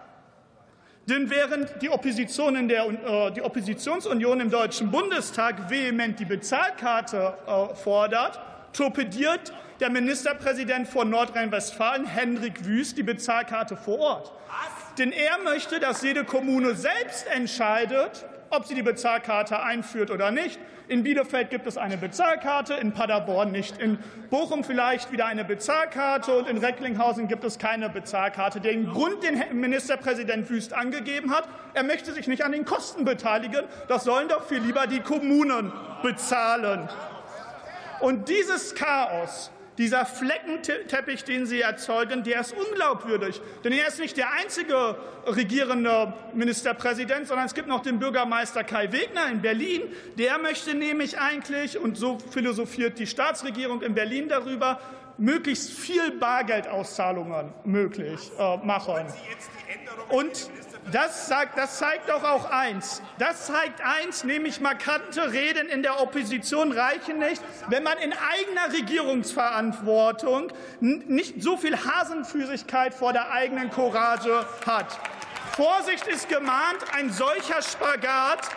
[1.08, 7.34] Denn während die, Opposition in der, äh, die Oppositionsunion im Deutschen Bundestag vehement die Bezahlkarte
[7.48, 8.40] äh, fordert,
[8.74, 14.32] torpediert der Ministerpräsident von Nordrhein-Westfalen, Hendrik Wüst, die Bezahlkarte vor Ort.
[14.98, 20.60] Denn er möchte, dass jede Kommune selbst entscheidet, ob sie die Bezahlkarte einführt oder nicht.
[20.88, 23.78] In Bielefeld gibt es eine Bezahlkarte, in Paderborn nicht.
[23.78, 23.98] In
[24.30, 28.60] Bochum vielleicht wieder eine Bezahlkarte und in Recklinghausen gibt es keine Bezahlkarte.
[28.60, 33.64] Den Grund, den Ministerpräsident Wüst angegeben hat, er möchte sich nicht an den Kosten beteiligen.
[33.88, 35.72] Das sollen doch viel lieber die Kommunen
[36.04, 36.90] bezahlen.
[38.02, 39.52] Und dieses Chaos
[39.82, 43.42] dieser Fleckenteppich, den Sie erzeugen, der ist unglaubwürdig.
[43.64, 48.92] Denn er ist nicht der einzige regierende Ministerpräsident, sondern es gibt noch den Bürgermeister Kai
[48.92, 49.82] Wegner in Berlin.
[50.20, 54.80] Der möchte nämlich eigentlich, und so philosophiert die Staatsregierung in Berlin darüber,
[55.18, 59.08] möglichst viel Bargeldauszahlungen möglich äh, machen.
[60.10, 60.48] Und
[60.92, 63.02] das, sagt, das zeigt doch auch eins.
[63.18, 68.74] Das zeigt eins, nämlich markante Reden in der Opposition reichen nicht, wenn man in eigener
[68.74, 75.00] Regierungsverantwortung nicht so viel Hasenfüßigkeit vor der eigenen Courage hat.
[75.56, 78.50] Vorsicht ist gemahnt, ein solcher Spagat,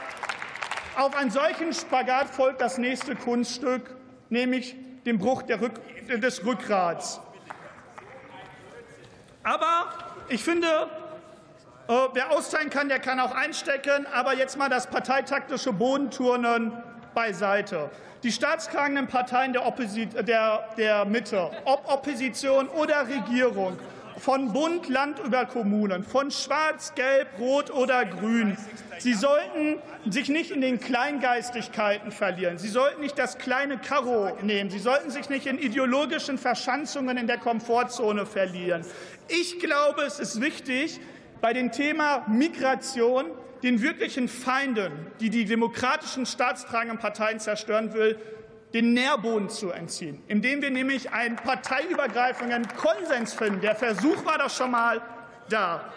[0.96, 3.96] auf einen solchen Spagat folgt das nächste Kunststück,
[4.28, 5.80] nämlich dem Bruch Rück,
[6.20, 7.20] des Rückgrats.
[9.42, 9.92] Aber
[10.28, 10.88] ich finde,
[11.86, 14.06] wer austeilen kann, der kann auch einstecken.
[14.12, 16.72] Aber jetzt mal das parteitaktische Bodenturnen
[17.14, 17.90] beiseite.
[18.22, 23.78] Die staatstragenden Parteien der, der, der Mitte, ob Opposition oder Regierung,
[24.16, 28.56] von Bund, Land über Kommunen, von Schwarz, Gelb, Rot oder Grün.
[28.98, 32.58] Sie sollten sich nicht in den Kleingeistigkeiten verlieren.
[32.58, 34.70] Sie sollten nicht das kleine Karo nehmen.
[34.70, 38.84] Sie sollten sich nicht in ideologischen Verschanzungen in der Komfortzone verlieren.
[39.28, 41.00] Ich glaube, es ist wichtig,
[41.44, 43.26] bei dem Thema Migration
[43.62, 48.18] den wirklichen Feinden, die die demokratischen staatstragenden Parteien zerstören will,
[48.72, 53.60] den Nährboden zu entziehen, indem wir nämlich einen parteiübergreifenden Konsens finden.
[53.60, 55.02] Der Versuch war doch schon mal
[55.50, 55.92] da.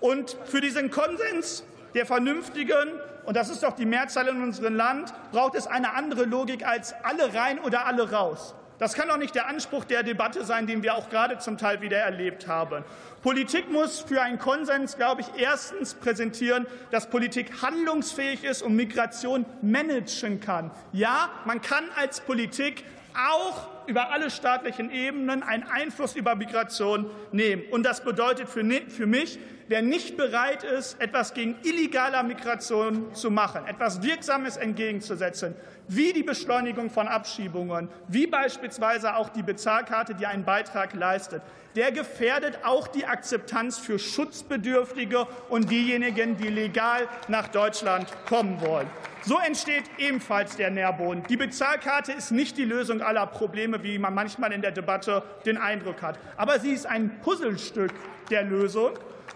[0.00, 5.10] Und für diesen Konsens der Vernünftigen, und das ist doch die Mehrzahl in unserem Land,
[5.32, 8.54] braucht es eine andere Logik als alle rein oder alle raus.
[8.78, 11.80] Das kann doch nicht der Anspruch der Debatte sein, den wir auch gerade zum Teil
[11.80, 12.84] wieder erlebt haben.
[13.22, 19.46] Politik muss für einen Konsens, glaube ich, erstens präsentieren, dass Politik handlungsfähig ist und Migration
[19.62, 20.70] managen kann.
[20.92, 22.84] Ja, man kann als Politik
[23.16, 27.62] auch über alle staatlichen Ebenen einen Einfluss über Migration nehmen.
[27.70, 33.66] Und das bedeutet für, mich, wer nicht bereit ist, etwas gegen illegale Migration zu machen,
[33.66, 35.54] etwas Wirksames entgegenzusetzen,
[35.88, 41.42] wie die Beschleunigung von Abschiebungen, wie beispielsweise auch die Bezahlkarte, die einen Beitrag leistet,
[41.76, 48.88] der gefährdet auch die Akzeptanz für Schutzbedürftige und diejenigen, die legal nach Deutschland kommen wollen.
[49.22, 51.24] So entsteht ebenfalls der Nährboden.
[51.28, 55.58] Die Bezahlkarte ist nicht die Lösung aller Probleme, wie man manchmal in der Debatte den
[55.58, 56.18] Eindruck hat.
[56.36, 57.92] Aber sie ist ein Puzzlestück
[58.30, 58.92] der Lösung.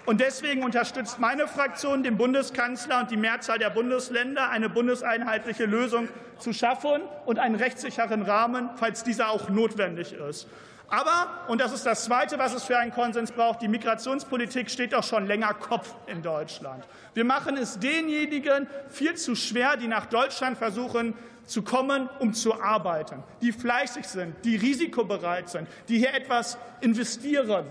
[0.06, 6.08] Und deswegen unterstützt meine Fraktion den Bundeskanzler und die Mehrzahl der Bundesländer, eine bundeseinheitliche Lösung
[6.38, 10.48] zu schaffen und einen rechtssicheren Rahmen, falls dieser auch notwendig ist.
[10.88, 14.92] Aber, und das ist das Zweite, was es für einen Konsens braucht, die Migrationspolitik steht
[14.92, 16.84] doch schon länger Kopf in Deutschland.
[17.14, 22.60] Wir machen es denjenigen viel zu schwer, die nach Deutschland versuchen zu kommen, um zu
[22.60, 27.66] arbeiten, die fleißig sind, die risikobereit sind, die hier etwas investieren,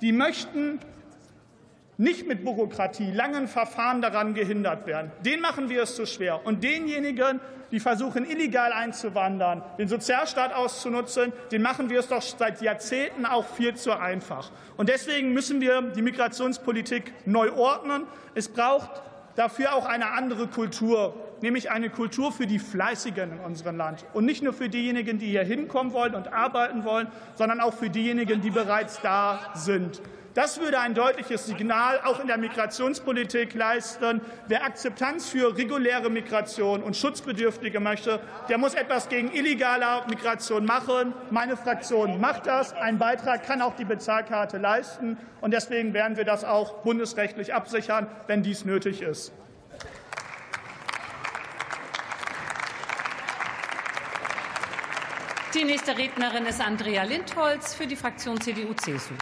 [0.00, 0.78] die möchten
[2.02, 5.12] nicht mit Bürokratie, langen Verfahren daran gehindert werden.
[5.24, 6.44] Den machen wir es zu schwer.
[6.44, 12.60] Und denjenigen, die versuchen, illegal einzuwandern, den Sozialstaat auszunutzen, den machen wir es doch seit
[12.60, 14.50] Jahrzehnten auch viel zu einfach.
[14.76, 18.06] Und deswegen müssen wir die Migrationspolitik neu ordnen.
[18.34, 18.90] Es braucht
[19.36, 24.24] dafür auch eine andere Kultur, nämlich eine Kultur für die Fleißigen in unserem Land und
[24.24, 28.40] nicht nur für diejenigen, die hier hinkommen wollen und arbeiten wollen, sondern auch für diejenigen,
[28.40, 30.00] die bereits da sind.
[30.34, 34.22] Das würde ein deutliches Signal auch in der Migrationspolitik leisten.
[34.48, 41.12] Wer Akzeptanz für reguläre Migration und Schutzbedürftige möchte, der muss etwas gegen illegale Migration machen.
[41.30, 42.72] Meine Fraktion macht das.
[42.72, 45.18] Ein Beitrag kann auch die Bezahlkarte leisten.
[45.42, 49.34] Und deswegen werden wir das auch bundesrechtlich absichern, wenn dies nötig ist.
[55.54, 59.12] Die nächste Rednerin ist Andrea Lindholz für die Fraktion CDU-CSU.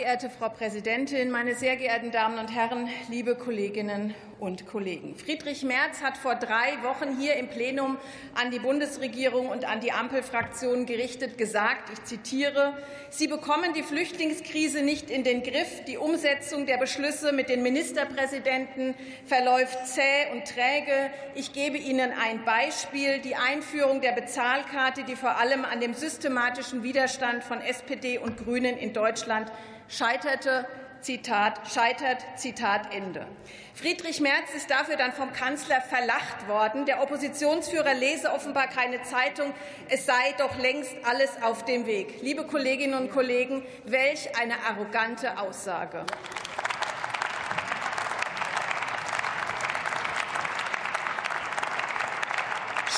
[0.00, 5.14] Geehrte Frau Präsidentin, meine sehr geehrten Damen und Herren, liebe Kolleginnen und Kollegen!
[5.14, 7.98] Friedrich Merz hat vor drei Wochen hier im Plenum
[8.34, 12.78] an die Bundesregierung und an die Ampelfraktionen gerichtet gesagt, ich zitiere,
[13.10, 15.84] Sie bekommen die Flüchtlingskrise nicht in den Griff.
[15.86, 18.94] Die Umsetzung der Beschlüsse mit den Ministerpräsidenten
[19.26, 21.10] verläuft zäh und träge.
[21.34, 23.18] Ich gebe Ihnen ein Beispiel.
[23.18, 28.78] Die Einführung der Bezahlkarte, die vor allem an dem systematischen Widerstand von SPD und Grünen
[28.78, 29.50] in Deutschland
[29.90, 30.66] scheiterte,
[31.00, 33.26] Zitat, scheitert, Zitat Ende.
[33.74, 36.84] Friedrich Merz ist dafür dann vom Kanzler verlacht worden.
[36.86, 39.52] Der Oppositionsführer lese offenbar keine Zeitung.
[39.88, 42.20] Es sei doch längst alles auf dem Weg.
[42.22, 46.04] Liebe Kolleginnen und Kollegen, welch eine arrogante Aussage.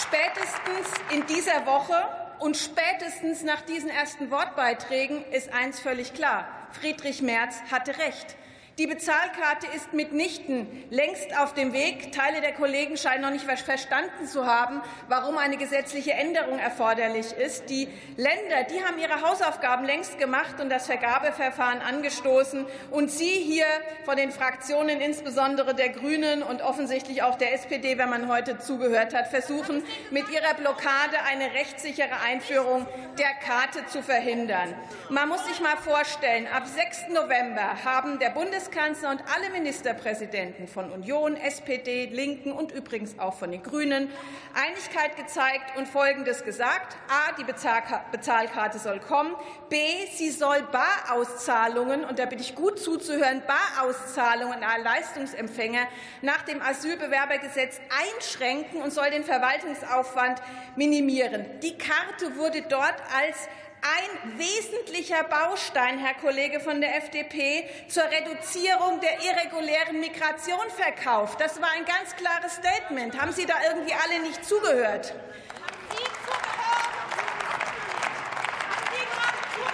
[0.02, 1.94] Spätestens in dieser Woche
[2.40, 6.62] und spätestens nach diesen ersten Wortbeiträgen ist eins völlig klar.
[6.72, 8.37] Friedrich Merz hatte recht.
[8.78, 12.11] Die Bezahlkarte ist mitnichten längst auf dem Weg.
[12.12, 17.68] Teile der Kollegen scheinen noch nicht verstanden zu haben, warum eine gesetzliche Änderung erforderlich ist.
[17.68, 22.64] Die Länder, die haben ihre Hausaufgaben längst gemacht und das Vergabeverfahren angestoßen.
[22.90, 23.66] Und Sie hier
[24.06, 29.12] von den Fraktionen, insbesondere der Grünen und offensichtlich auch der SPD, wenn man heute zugehört
[29.12, 32.87] hat, versuchen mit ihrer Blockade eine rechtssichere Einführung
[33.18, 34.74] der Karte zu verhindern.
[35.11, 37.08] Man muss sich mal vorstellen, ab 6.
[37.11, 43.35] November haben der Bundes Bundeskanzler und alle Ministerpräsidenten von Union, SPD, Linken und übrigens auch
[43.35, 44.09] von den Grünen
[44.55, 46.96] Einigkeit gezeigt und Folgendes gesagt.
[47.09, 49.35] A, die Bezahlkarte soll kommen.
[49.68, 49.77] B,
[50.14, 55.88] sie soll Barauszahlungen, und da bitte ich gut zuzuhören, Barauszahlungen an Leistungsempfänger
[56.20, 57.81] nach dem Asylbewerbergesetz
[58.14, 60.40] einschränken und soll den Verwaltungsaufwand
[60.77, 61.46] minimieren.
[61.62, 63.48] Die Karte wurde dort als
[63.82, 71.40] ein wesentlicher Baustein, Herr Kollege von der FDP, zur Reduzierung der irregulären Migration verkauft.
[71.40, 73.20] Das war ein ganz klares Statement.
[73.20, 75.14] Haben Sie da irgendwie alle nicht zugehört?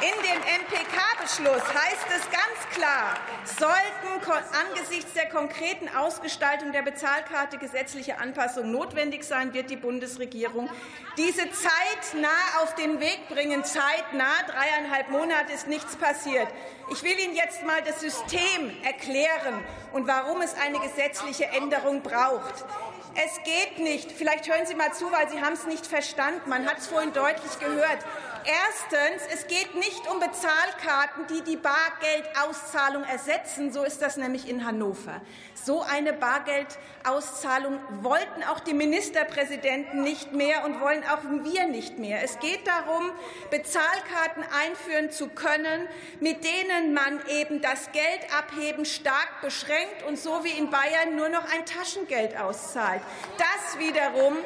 [0.01, 3.17] In dem MPK-Beschluss heißt es ganz klar,
[3.59, 3.99] sollten
[4.69, 10.69] angesichts der konkreten Ausgestaltung der Bezahlkarte gesetzliche Anpassungen notwendig sein, wird die Bundesregierung
[11.17, 13.65] diese zeitnah auf den Weg bringen.
[13.65, 16.49] Zeitnah, dreieinhalb Monate ist nichts passiert.
[16.91, 22.65] Ich will Ihnen jetzt mal das System erklären und warum es eine gesetzliche Änderung braucht.
[23.15, 24.13] Es geht nicht.
[24.13, 26.49] Vielleicht hören Sie mal zu, weil Sie haben es nicht verstanden.
[26.49, 27.99] Man hat es vorhin deutlich gehört.
[28.49, 33.75] Erstens, es geht nicht um Bezahlkarten, die die Bargeldauszahlung ersetzen.
[33.75, 35.21] So ist das nämlich in Hannover.
[35.53, 42.25] So eine Bargeldauszahlung wollten auch die Ministerpräsidenten nicht mehr und wollen auch wir nicht mehr.
[42.25, 43.11] Es geht darum,
[43.51, 45.87] Bezahlkarten einführen zu können,
[46.21, 51.45] mit denen man eben das Geldabheben stark beschränkt und so wie in Bayern nur noch
[51.53, 53.03] ein Taschengeld auszahlt.
[53.37, 54.39] Das wiederum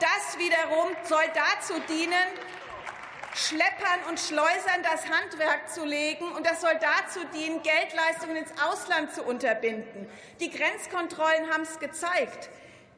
[0.00, 2.12] das wiederum soll dazu dienen,
[3.36, 6.32] Schleppern und Schleusern das Handwerk zu legen.
[6.32, 10.08] Und das soll dazu dienen, Geldleistungen ins Ausland zu unterbinden.
[10.40, 12.48] Die Grenzkontrollen haben es gezeigt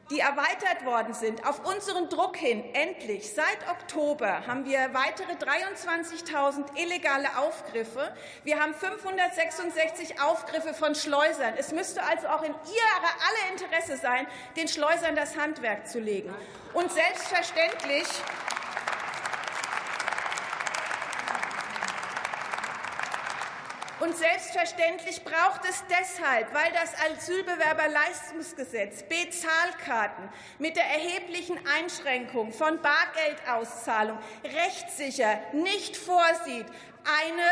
[0.09, 1.45] die erweitert worden sind.
[1.45, 8.11] Auf unseren Druck hin, endlich, seit Oktober haben wir weitere 23.000 illegale Aufgriffe.
[8.43, 11.53] Wir haben 566 Aufgriffe von Schleusern.
[11.57, 14.25] Es müsste also auch in Ihrer aller Interesse sein,
[14.55, 16.33] den Schleusern das Handwerk zu legen.
[16.73, 18.07] Und selbstverständlich
[23.99, 34.17] Und selbstverständlich braucht es deshalb, weil das Asylbewerberleistungsgesetz Bezahlkarten mit der erheblichen Einschränkung von Bargeldauszahlung
[34.43, 36.67] rechtssicher nicht vorsieht,
[37.03, 37.43] eine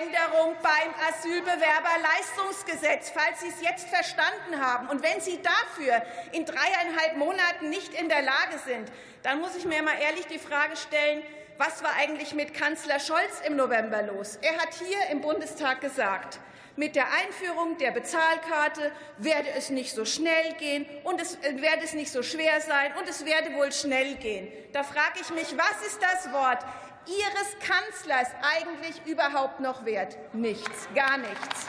[0.00, 4.88] Änderung beim Asylbewerberleistungsgesetz, falls Sie es jetzt verstanden haben.
[4.88, 8.92] Und wenn Sie dafür in dreieinhalb Monaten nicht in der Lage sind,
[9.22, 11.24] dann muss ich mir mal ehrlich die Frage stellen,
[11.58, 14.38] was war eigentlich mit Kanzler Scholz im November los?
[14.42, 16.38] Er hat hier im Bundestag gesagt,
[16.76, 21.84] mit der Einführung der Bezahlkarte werde es nicht so schnell gehen und es äh, werde
[21.84, 24.48] es nicht so schwer sein und es werde wohl schnell gehen.
[24.72, 26.64] Da frage ich mich, was ist das Wort
[27.06, 30.18] Ihres Kanzlers eigentlich überhaupt noch wert?
[30.34, 31.66] Nichts, gar nichts.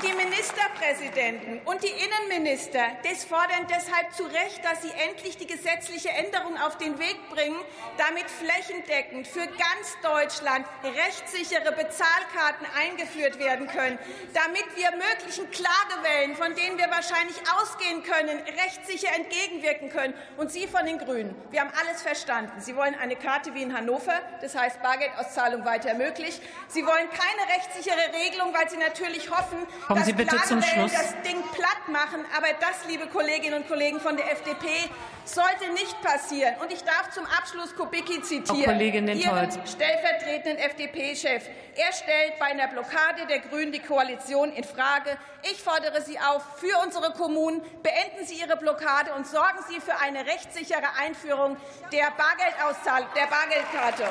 [0.00, 5.46] Und die Ministerpräsidenten und die Innenminister das fordern deshalb zu Recht, dass sie endlich die
[5.46, 7.60] gesetzliche Änderung auf den Weg bringen,
[7.98, 13.98] damit flächendeckend für ganz Deutschland rechtssichere Bezahlkarten eingeführt werden können,
[14.32, 20.14] damit wir möglichen Klagewellen, von denen wir wahrscheinlich ausgehen können, rechtssicher entgegenwirken können.
[20.38, 22.58] Und Sie von den Grünen, wir haben alles verstanden.
[22.58, 26.40] Sie wollen eine Karte wie in Hannover, das heißt Bargeldauszahlung weiter möglich.
[26.68, 30.92] Sie wollen keine rechtssichere Regelung, weil Sie natürlich hoffen, Kommen Sie bitte zum Schluss.
[30.92, 32.24] das Ding platt machen.
[32.36, 34.88] Aber das, liebe Kolleginnen und Kollegen von der FDP,
[35.24, 36.54] sollte nicht passieren.
[36.62, 41.42] Und ich darf zum Abschluss Kubicki zitieren, Frau Kollegin Ihren stellvertretenden FDP-Chef.
[41.74, 45.18] Er stellt bei einer Blockade der Grünen die Koalition in Frage.
[45.50, 49.98] Ich fordere Sie auf, für unsere Kommunen beenden Sie Ihre Blockade und sorgen Sie für
[49.98, 51.56] eine rechtssichere Einführung
[51.92, 54.04] der Bargeldauszahlung, der Bargeldkarte.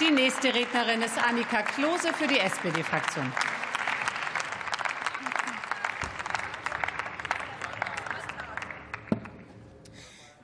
[0.00, 3.30] Die nächste Rednerin ist Annika Klose für die SPD-Fraktion.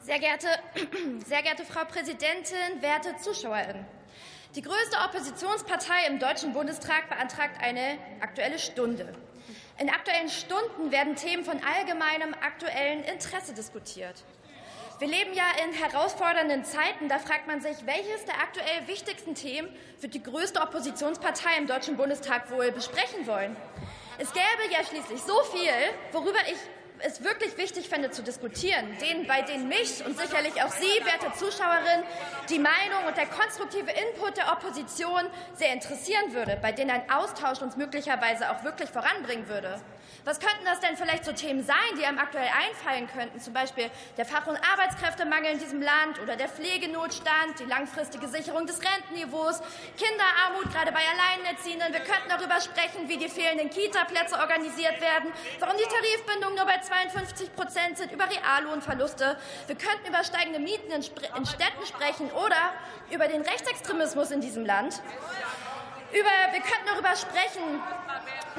[0.03, 0.49] Sehr geehrte,
[1.25, 3.87] sehr geehrte Frau Präsidentin, werte Zuschauerinnen!
[4.55, 9.15] Die größte Oppositionspartei im Deutschen Bundestag beantragt eine Aktuelle Stunde.
[9.79, 14.23] In Aktuellen Stunden werden Themen von allgemeinem aktuellen Interesse diskutiert.
[14.99, 17.11] Wir leben ja in herausfordernden Zeiten.
[17.11, 19.69] Da fragt man sich, welches der aktuell wichtigsten Themen
[20.01, 23.55] wird die größte Oppositionspartei im Deutschen Bundestag wohl besprechen wollen?
[24.17, 25.71] Es gäbe ja schließlich so viel,
[26.13, 26.57] worüber ich
[27.01, 31.31] es wirklich wichtig fände zu diskutieren, denen, bei denen mich und sicherlich auch Sie, werte
[31.39, 32.03] Zuschauerin,
[32.49, 37.61] die Meinung und der konstruktive Input der Opposition sehr interessieren würde, bei denen ein Austausch
[37.61, 39.79] uns möglicherweise auch wirklich voranbringen würde.
[40.25, 43.41] Was könnten das denn vielleicht so Themen sein, die einem aktuell einfallen könnten?
[43.41, 48.67] Zum Beispiel der Fach- und Arbeitskräftemangel in diesem Land oder der Pflegenotstand, die langfristige Sicherung
[48.67, 49.61] des Rentenniveaus,
[49.97, 51.93] Kinderarmut, gerade bei Alleinerziehenden.
[51.93, 56.81] Wir könnten darüber sprechen, wie die fehlenden Kita-Plätze organisiert werden, warum die Tarifbindungen nur bei
[56.81, 59.37] 52 Prozent sind, über Reallohnverluste.
[59.67, 62.73] Wir könnten über steigende Mieten in, in Städten sprechen oder
[63.11, 65.01] über den Rechtsextremismus in diesem Land.
[66.13, 67.83] Über, wir könnten darüber sprechen,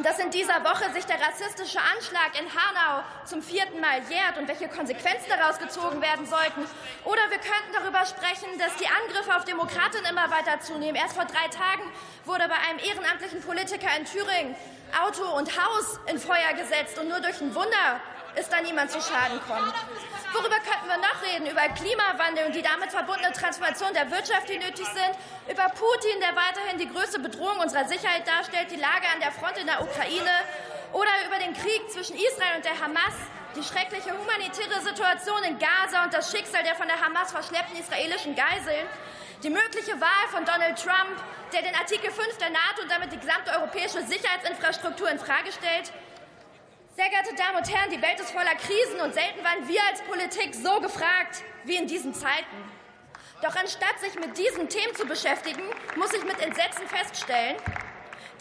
[0.03, 4.47] dass in dieser Woche sich der rassistische Anschlag in Hanau zum vierten Mal jährt und
[4.47, 6.65] welche Konsequenzen daraus gezogen werden sollten.
[7.05, 10.95] Oder wir könnten darüber sprechen, dass die Angriffe auf Demokratinnen immer weiter zunehmen.
[10.95, 11.83] Erst vor drei Tagen
[12.25, 14.55] wurde bei einem ehrenamtlichen Politiker in Thüringen
[15.03, 18.01] Auto und Haus in Feuer gesetzt und nur durch ein Wunder
[18.37, 19.73] ist da niemand zu Schaden kommen.
[20.33, 21.47] Worüber könnten wir noch reden?
[21.47, 25.13] Über Klimawandel und die damit verbundene Transformation der Wirtschaft, die nötig sind.
[25.49, 29.57] Über Putin, der weiterhin die größte Bedrohung unserer Sicherheit darstellt, die Lage an der Front
[29.57, 30.35] in der Ukraine.
[30.93, 33.15] Oder über den Krieg zwischen Israel und der Hamas,
[33.55, 38.35] die schreckliche humanitäre Situation in Gaza und das Schicksal der von der Hamas verschleppten israelischen
[38.35, 38.85] Geiseln.
[39.43, 41.17] Die mögliche Wahl von Donald Trump,
[41.53, 45.91] der den Artikel 5 der NATO und damit die gesamte europäische Sicherheitsinfrastruktur in Frage stellt.
[46.97, 50.01] Sehr geehrte Damen und Herren, die Welt ist voller Krisen und selten waren wir als
[50.01, 52.57] Politik so gefragt wie in diesen Zeiten.
[53.43, 55.61] Doch anstatt sich mit diesen Themen zu beschäftigen,
[55.95, 57.55] muss ich mit Entsetzen feststellen,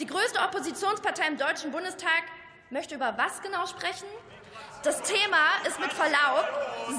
[0.00, 2.22] die größte Oppositionspartei im Deutschen Bundestag
[2.70, 4.08] möchte über was genau sprechen?
[4.82, 6.46] Das Thema ist mit Verlaub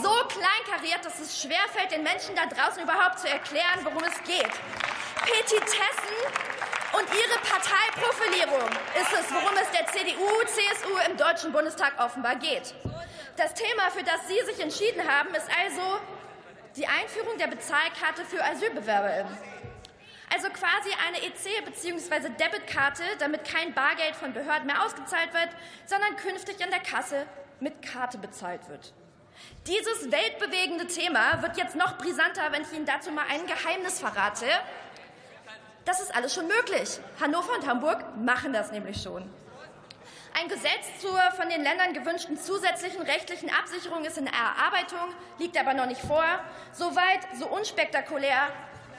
[0.03, 4.51] so kleinkariert, dass es schwerfällt, den Menschen da draußen überhaupt zu erklären, worum es geht.
[5.23, 6.17] Petitessen
[6.93, 8.69] und ihre Parteiprofilierung
[8.99, 12.73] ist es, worum es der CDU, CSU im Deutschen Bundestag offenbar geht.
[13.37, 15.99] Das Thema, für das Sie sich entschieden haben, ist also
[16.75, 19.37] die Einführung der Bezahlkarte für AsylbewerberInnen.
[20.33, 22.29] Also quasi eine EC- bzw.
[22.29, 25.49] Debitkarte, damit kein Bargeld von Behörden mehr ausgezahlt wird,
[25.85, 27.25] sondern künftig an der Kasse
[27.59, 28.93] mit Karte bezahlt wird.
[29.65, 34.45] Dieses weltbewegende Thema wird jetzt noch brisanter, wenn ich Ihnen dazu mal ein Geheimnis verrate.
[35.85, 36.99] Das ist alles schon möglich.
[37.21, 39.29] Hannover und Hamburg machen das nämlich schon.
[40.39, 45.73] Ein Gesetz zur von den Ländern gewünschten zusätzlichen rechtlichen Absicherung ist in Erarbeitung, liegt aber
[45.73, 46.25] noch nicht vor.
[46.73, 48.49] Soweit, so unspektakulär,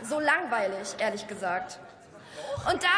[0.03, 1.79] so langweilig, ehrlich gesagt.
[2.71, 2.89] Und da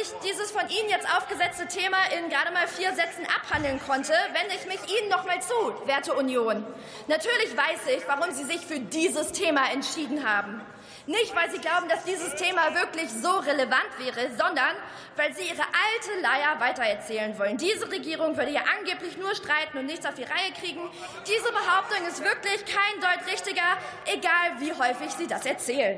[0.00, 4.54] ich dieses von Ihnen jetzt aufgesetzte Thema in gerade mal vier Sätzen abhandeln konnte, wende
[4.54, 6.64] ich mich Ihnen noch mal zu, werte Union.
[7.08, 10.60] Natürlich weiß ich, warum Sie sich für dieses Thema entschieden haben.
[11.06, 14.74] Nicht, weil sie glauben, dass dieses Thema wirklich so relevant wäre, sondern
[15.14, 17.56] weil sie ihre alte Leier weitererzählen wollen.
[17.56, 20.80] Diese Regierung würde ja angeblich nur streiten und nichts auf die Reihe kriegen.
[21.28, 25.96] Diese Behauptung ist wirklich kein Deut richtiger, egal wie häufig sie das erzählen.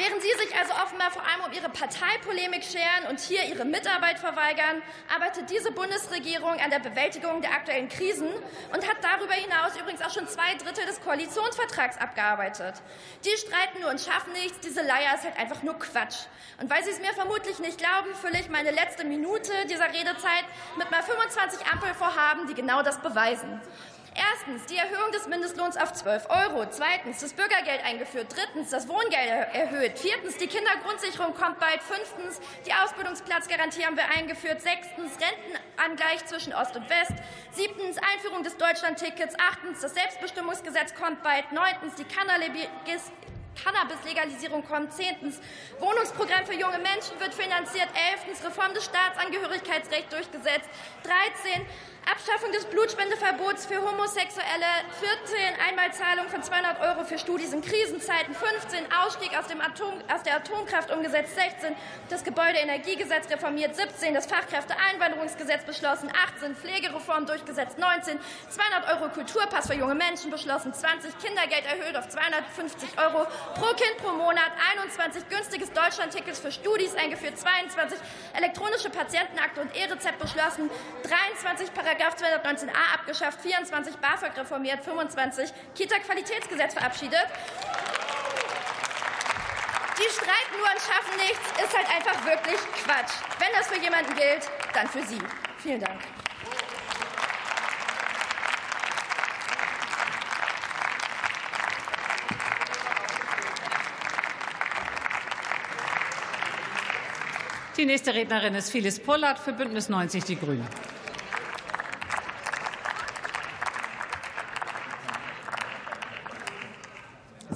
[0.00, 4.18] Während Sie sich also offenbar vor allem um Ihre Parteipolemik scheren und hier Ihre Mitarbeit
[4.18, 4.80] verweigern,
[5.14, 8.30] arbeitet diese Bundesregierung an der Bewältigung der aktuellen Krisen
[8.72, 12.76] und hat darüber hinaus übrigens auch schon zwei Drittel des Koalitionsvertrags abgearbeitet.
[13.26, 14.60] Die streiten nur und schaffen nichts.
[14.60, 16.24] Diese Leier ist halt einfach nur Quatsch.
[16.58, 20.44] Und weil Sie es mir vermutlich nicht glauben, fülle ich meine letzte Minute dieser Redezeit
[20.78, 23.60] mit mal 25 Ampelvorhaben, die genau das beweisen.
[24.20, 26.66] Erstens die Erhöhung des Mindestlohns auf 12 Euro.
[26.68, 28.26] Zweitens das Bürgergeld eingeführt.
[28.36, 29.98] Drittens das Wohngeld erhöht.
[29.98, 31.82] Viertens die Kindergrundsicherung kommt bald.
[31.82, 34.60] Fünftens die Ausbildungsplatzgarantie haben wir eingeführt.
[34.60, 37.14] Sechstens Rentenangleich zwischen Ost und West.
[37.52, 39.36] Siebtens Einführung des Deutschlandtickets.
[39.38, 41.50] Achtens das Selbstbestimmungsgesetz kommt bald.
[41.52, 43.10] Neuntens die Cannabis
[43.62, 44.92] Cannabis-Legalisierung kommt.
[44.92, 45.40] Zehntens,
[45.80, 47.88] Wohnungsprogramm für junge Menschen wird finanziert.
[48.12, 50.68] Elftens, Reform des Staatsangehörigkeitsrechts durchgesetzt.
[51.02, 51.66] 13,
[52.06, 54.66] Abschaffung des Blutspendeverbots für Homosexuelle.
[55.00, 55.36] 14,
[55.68, 58.34] Einmalzahlung von 200 Euro für Studis in Krisenzeiten.
[58.34, 61.34] 15, Ausstieg aus, dem Atom, aus der Atomkraft umgesetzt.
[61.34, 61.74] 16,
[62.08, 63.76] das Gebäudeenergiegesetz reformiert.
[63.76, 66.10] 17, das Fachkräfteeinwanderungsgesetz beschlossen.
[66.36, 67.78] 18, Pflegereform durchgesetzt.
[67.78, 70.72] 19, 200 Euro Kulturpass für junge Menschen beschlossen.
[70.72, 74.50] 20, Kindergeld erhöht auf 250 Euro pro Kind pro Monat.
[74.72, 77.38] 21, günstiges Deutschlandtickets für Studis eingeführt.
[77.38, 77.98] 22,
[78.34, 80.70] elektronische Patientenakte und E-Rezept beschlossen.
[81.02, 83.40] 23, Paragraph 219a abgeschafft.
[83.40, 84.84] 24, BAföG reformiert.
[84.84, 87.26] 25, Kita-Qualitätsgesetz verabschiedet.
[89.98, 93.10] Die streiten nur und schaffen nichts, ist halt einfach wirklich Quatsch.
[93.40, 95.18] Wenn das für jemanden gilt, dann für Sie.
[95.58, 96.00] Vielen Dank.
[107.76, 110.68] Die nächste Rednerin ist Phyllis Pollert für Bündnis 90 Die Grünen.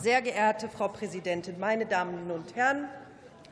[0.05, 2.91] Sehr geehrte Frau Präsidentin, meine Damen und Herren!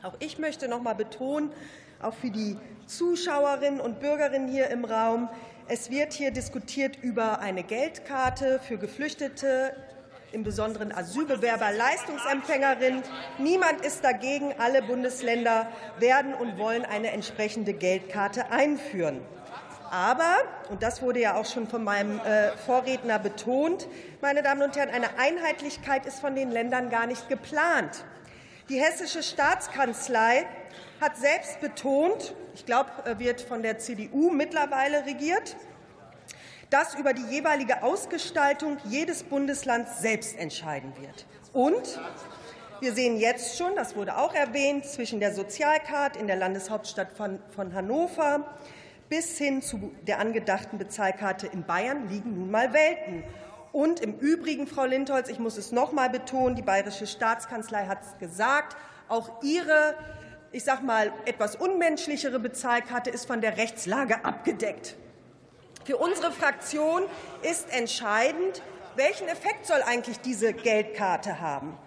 [0.03, 1.51] Auch ich möchte noch mal betonen,
[1.99, 5.29] auch für die Zuschauerinnen und Bürgerinnen hier im Raum,
[5.67, 9.75] es wird hier diskutiert über eine Geldkarte für Geflüchtete,
[10.31, 13.01] im Besonderen Asylbewerber, Leistungsempfängerinnen.
[13.39, 14.53] Niemand ist dagegen.
[14.59, 19.21] Alle Bundesländer werden und wollen eine entsprechende Geldkarte einführen.
[19.93, 20.37] Aber,
[20.71, 23.87] und das wurde ja auch schon von meinem äh, Vorredner betont,
[24.21, 28.03] meine Damen und Herren, eine Einheitlichkeit ist von den Ländern gar nicht geplant.
[28.69, 30.47] Die hessische Staatskanzlei
[30.99, 32.89] hat selbst betont, ich glaube,
[33.19, 35.55] wird von der CDU mittlerweile regiert,
[36.71, 41.27] dass über die jeweilige Ausgestaltung jedes Bundeslands selbst entscheiden wird.
[41.53, 41.99] Und
[42.79, 47.37] wir sehen jetzt schon, das wurde auch erwähnt, zwischen der Sozialcard in der Landeshauptstadt von,
[47.55, 48.57] von Hannover
[49.13, 53.23] bis hin zu der angedachten Bezahlkarte in Bayern liegen nun mal Welten.
[53.71, 57.99] Und im Übrigen, Frau Lindholz, ich muss es noch mal betonen, die Bayerische Staatskanzlei hat
[58.01, 58.75] es gesagt,
[59.09, 59.93] auch ihre,
[60.51, 64.95] ich sage mal, etwas unmenschlichere Bezahlkarte ist von der Rechtslage abgedeckt.
[65.85, 67.03] Für unsere Fraktion
[67.43, 68.63] ist entscheidend,
[68.95, 71.77] welchen Effekt soll eigentlich diese Geldkarte haben?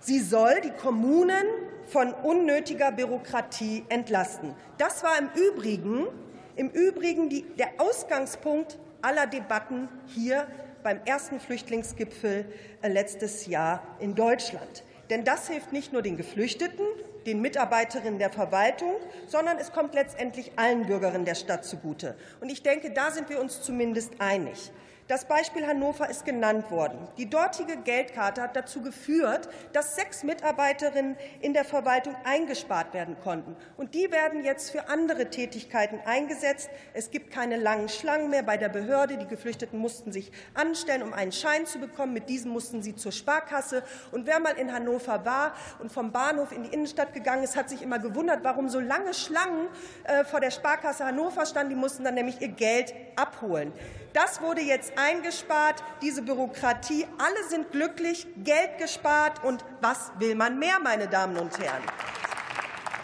[0.00, 1.46] Sie soll die Kommunen
[1.86, 4.56] von unnötiger Bürokratie entlasten.
[4.76, 6.08] Das war im Übrigen
[6.56, 10.46] im Übrigen die, der Ausgangspunkt aller Debatten hier
[10.82, 12.46] beim ersten Flüchtlingsgipfel
[12.82, 14.84] äh, letztes Jahr in Deutschland.
[15.10, 16.86] Denn das hilft nicht nur den Geflüchteten,
[17.26, 18.94] den Mitarbeiterinnen der Verwaltung,
[19.26, 22.16] sondern es kommt letztendlich allen Bürgerinnen der Stadt zugute.
[22.40, 24.70] Und ich denke, da sind wir uns zumindest einig.
[25.06, 26.96] Das Beispiel Hannover ist genannt worden.
[27.18, 33.54] Die dortige Geldkarte hat dazu geführt, dass sechs Mitarbeiterinnen in der Verwaltung eingespart werden konnten.
[33.76, 36.70] Und die werden jetzt für andere Tätigkeiten eingesetzt.
[36.94, 39.18] Es gibt keine langen Schlangen mehr bei der Behörde.
[39.18, 42.14] Die Geflüchteten mussten sich anstellen, um einen Schein zu bekommen.
[42.14, 43.82] Mit diesem mussten sie zur Sparkasse.
[44.10, 47.68] Und wer mal in Hannover war und vom Bahnhof in die Innenstadt gegangen ist, hat
[47.68, 49.68] sich immer gewundert, warum so lange Schlangen
[50.04, 51.74] äh, vor der Sparkasse Hannover standen.
[51.74, 53.70] Die mussten dann nämlich ihr Geld abholen.
[54.14, 57.04] Das wurde jetzt eingespart, diese Bürokratie.
[57.18, 59.42] Alle sind glücklich, Geld gespart.
[59.42, 61.82] Und was will man mehr, meine Damen und Herren?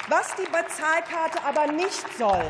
[0.08, 2.44] Was die Bezahlkarte aber nicht soll,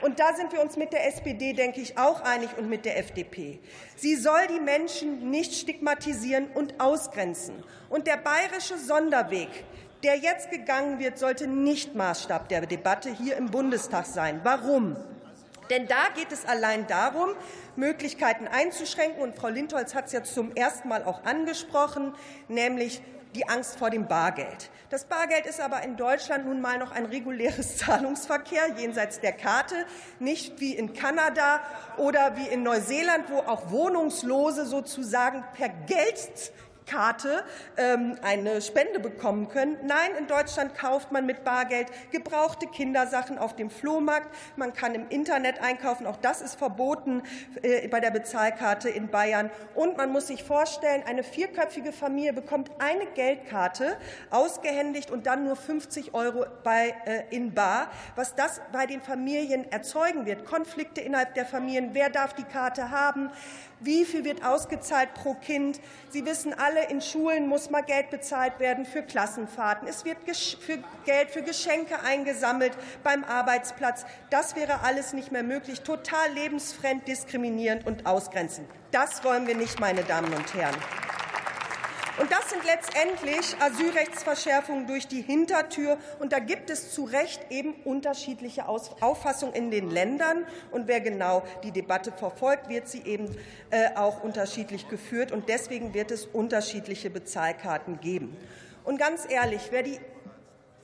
[0.00, 2.98] und da sind wir uns mit der SPD, denke ich, auch einig und mit der
[2.98, 3.58] FDP.
[3.96, 7.64] Sie soll die Menschen nicht stigmatisieren und ausgrenzen.
[7.88, 9.48] Und der bayerische Sonderweg,
[10.04, 14.40] der jetzt gegangen wird, sollte nicht Maßstab der Debatte hier im Bundestag sein.
[14.44, 14.96] Warum?
[15.70, 17.30] Denn da geht es allein darum,
[17.76, 19.22] Möglichkeiten einzuschränken.
[19.22, 22.14] Und Frau Lindholz hat es ja zum ersten Mal auch angesprochen,
[22.48, 23.02] nämlich
[23.34, 24.70] die Angst vor dem Bargeld.
[24.90, 29.74] Das Bargeld ist aber in Deutschland nun mal noch ein reguläres Zahlungsverkehr jenseits der Karte,
[30.18, 31.60] nicht wie in Kanada
[31.98, 36.52] oder wie in Neuseeland, wo auch Wohnungslose sozusagen per Geld
[36.88, 37.44] Karte
[37.76, 39.76] ähm, eine Spende bekommen können.
[39.84, 44.34] Nein, in Deutschland kauft man mit Bargeld gebrauchte Kindersachen auf dem Flohmarkt.
[44.56, 46.06] Man kann im Internet einkaufen.
[46.06, 47.22] Auch das ist verboten
[47.62, 49.50] äh, bei der Bezahlkarte in Bayern.
[49.74, 53.96] Und man muss sich vorstellen, eine vierköpfige Familie bekommt eine Geldkarte
[54.30, 57.90] ausgehändigt und dann nur 50 Euro bei, äh, in Bar.
[58.16, 62.90] Was das bei den Familien erzeugen wird, Konflikte innerhalb der Familien, wer darf die Karte
[62.90, 63.30] haben,
[63.80, 65.80] wie viel wird ausgezahlt pro Kind.
[66.10, 69.88] Sie wissen alle, in Schulen muss mal Geld bezahlt werden für Klassenfahrten.
[69.88, 72.72] Es wird für Geld für Geschenke eingesammelt
[73.02, 74.04] beim Arbeitsplatz.
[74.30, 75.80] Das wäre alles nicht mehr möglich.
[75.82, 78.68] Total lebensfremd, diskriminierend und ausgrenzend.
[78.90, 80.76] Das wollen wir nicht, meine Damen und Herren.
[82.18, 85.98] Und das sind letztendlich Asylrechtsverschärfungen durch die Hintertür.
[86.18, 90.44] Und da gibt es zu Recht eben unterschiedliche Auffassungen in den Ländern.
[90.72, 93.36] Und wer genau die Debatte verfolgt, wird sie eben
[93.70, 95.30] äh, auch unterschiedlich geführt.
[95.30, 98.36] Und deswegen wird es unterschiedliche Bezahlkarten geben.
[98.82, 100.00] Und ganz ehrlich, wer die,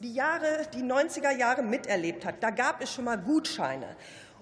[0.01, 3.97] die Jahre, die 90er Jahre miterlebt hat, da gab es schon mal Gutscheine.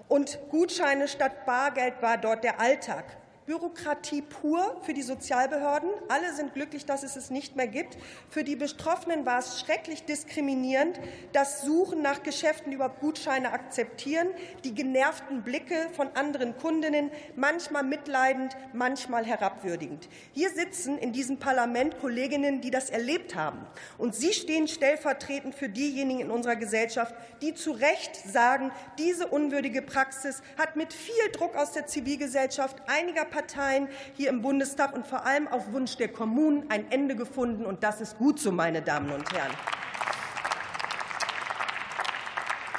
[0.09, 3.05] Und Gutscheine statt Bargeld war dort der Alltag.
[3.45, 5.89] Bürokratie pur für die Sozialbehörden.
[6.07, 7.97] Alle sind glücklich, dass es es nicht mehr gibt.
[8.29, 10.99] Für die Betroffenen war es schrecklich diskriminierend.
[11.33, 14.29] Das Suchen nach Geschäften, überhaupt Gutscheine akzeptieren,
[14.63, 20.07] die genervten Blicke von anderen Kundinnen, manchmal mitleidend, manchmal herabwürdigend.
[20.31, 23.67] Hier sitzen in diesem Parlament Kolleginnen, die das erlebt haben.
[23.97, 29.81] Und Sie stehen stellvertretend für diejenigen in unserer Gesellschaft, die zu Recht sagen, diese unwürdige
[29.81, 35.25] Praxis hat mit viel Druck aus der Zivilgesellschaft einiger Parteien hier im Bundestag und vor
[35.25, 37.65] allem auf Wunsch der Kommunen ein Ende gefunden.
[37.65, 39.51] Und das ist gut so, meine Damen und Herren.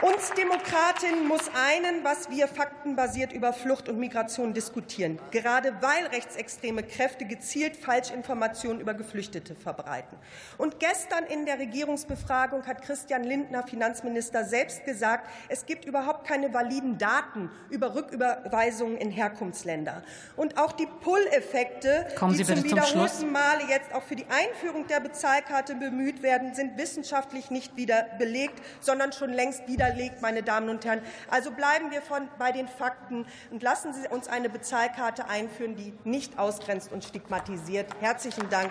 [0.04, 6.82] Uns Demokratinnen muss einen, was wir faktenbasiert über Flucht und Migration diskutieren, gerade weil rechtsextreme
[6.82, 10.18] Kräfte gezielt Falschinformationen über Geflüchtete verbreiten.
[10.58, 16.52] Und gestern in der Regierungsbefragung hat Christian Lindner, Finanzminister, selbst gesagt, es gibt überhaupt keine
[16.52, 20.02] validen Daten über Rücküberweisungen in Herkunftsländer.
[20.36, 25.74] Und auch die Pull-Effekte, die zum wiederholten Male jetzt auch für die Einführung der Bezahlkarte
[25.76, 30.84] bemüht werden, sind wissenschaftlich nicht wieder belegt, sondern schon längst wieder widerlegt, meine Damen und
[30.84, 31.00] Herren.
[31.30, 35.94] Also bleiben wir von, bei den Fakten und lassen Sie uns eine Bezahlkarte einführen, die
[36.04, 37.88] nicht ausgrenzt und stigmatisiert.
[38.00, 38.70] Herzlichen Dank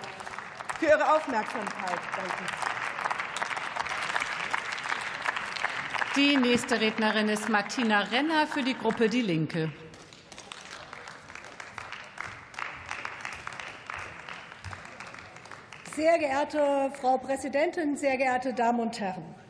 [0.78, 1.98] für Ihre Aufmerksamkeit.
[2.16, 2.44] Danke.
[6.16, 9.72] Die nächste Rednerin ist Martina Renner für die Gruppe Die Linke.
[15.96, 19.43] Sehr geehrte Frau Präsidentin, sehr geehrte Damen und Herren!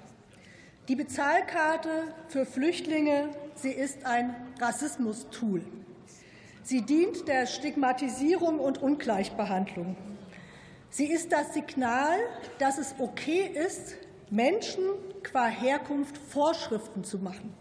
[0.88, 1.88] Die Bezahlkarte
[2.28, 5.62] für Flüchtlinge, sie ist ein Rassismus-Tool.
[6.62, 9.96] Sie dient der Stigmatisierung und Ungleichbehandlung.
[10.90, 12.18] Sie ist das Signal,
[12.58, 13.94] dass es okay ist,
[14.28, 14.84] Menschen
[15.22, 17.54] qua Herkunft Vorschriften zu machen.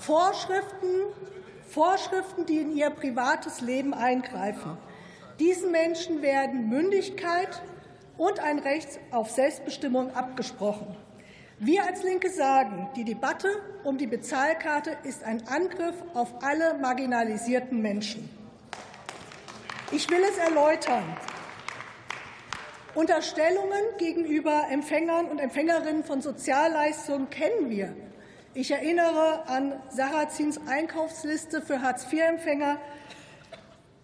[0.00, 0.86] Vorschriften,
[1.66, 4.76] Vorschriften, die in ihr privates Leben eingreifen.
[5.40, 7.62] Diesen Menschen werden Mündigkeit
[8.18, 10.94] und ein Recht auf Selbstbestimmung abgesprochen.
[11.60, 13.48] Wir als Linke sagen, die Debatte
[13.84, 18.28] um die Bezahlkarte ist ein Angriff auf alle marginalisierten Menschen.
[19.92, 21.04] Ich will es erläutern.
[22.96, 27.94] Unterstellungen gegenüber Empfängern und Empfängerinnen von Sozialleistungen kennen wir.
[28.54, 32.78] Ich erinnere an Sarrazins Einkaufsliste für Hartz-IV-Empfänger,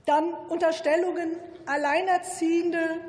[0.06, 1.36] dann Unterstellungen,
[1.66, 3.00] Alleinerziehende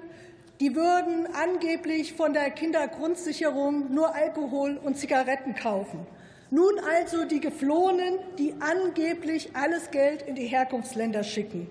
[0.61, 6.05] die würden angeblich von der Kindergrundsicherung nur Alkohol und Zigaretten kaufen.
[6.51, 11.67] Nun also die Geflohenen, die angeblich alles Geld in die Herkunftsländer schicken.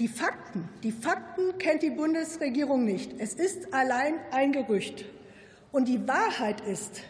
[0.00, 3.12] Die Fakten, die Fakten kennt die Bundesregierung nicht.
[3.18, 5.04] Es ist allein ein Gerücht.
[5.70, 7.02] Und die Wahrheit ist,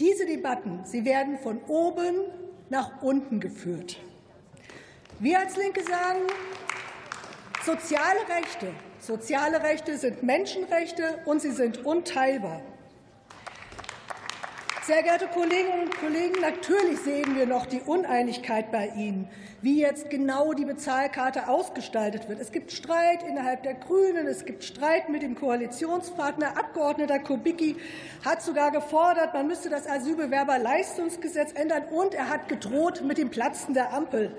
[0.00, 2.14] diese Debatten, sie werden von oben
[2.70, 3.98] nach unten geführt.
[5.18, 6.20] Wir als Linke sagen,
[7.66, 8.68] soziale Rechte,
[9.00, 12.60] Soziale Rechte sind Menschenrechte, und sie sind unteilbar.
[14.82, 19.28] Sehr geehrte Kolleginnen und Kollegen, natürlich sehen wir noch die Uneinigkeit bei Ihnen,
[19.60, 22.40] wie jetzt genau die Bezahlkarte ausgestaltet wird.
[22.40, 26.56] Es gibt Streit innerhalb der Grünen, es gibt Streit mit dem Koalitionspartner.
[26.58, 27.76] Abgeordneter Kubicki
[28.24, 33.74] hat sogar gefordert, man müsste das Asylbewerberleistungsgesetz ändern, und er hat gedroht mit dem Platzen
[33.74, 34.34] der Ampel.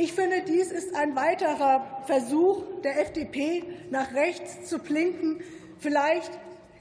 [0.00, 5.42] Ich finde, dies ist ein weiterer Versuch der FDP, nach rechts zu blinken.
[5.80, 6.30] Vielleicht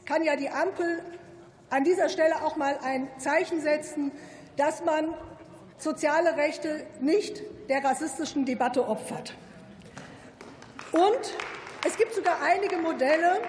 [0.05, 1.03] kann ja die Ampel
[1.71, 4.11] an dieser Stelle auch mal ein Zeichen setzen,
[4.55, 5.15] dass man
[5.79, 9.33] soziale Rechte nicht der rassistischen Debatte opfert.
[10.91, 11.33] Und
[11.87, 13.41] es gibt sogar einige Modelle,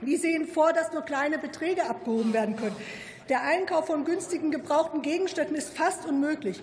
[0.00, 2.76] die sehen vor, dass nur kleine Beträge abgehoben werden können.
[3.28, 6.60] Der Einkauf von günstigen gebrauchten Gegenständen ist fast unmöglich.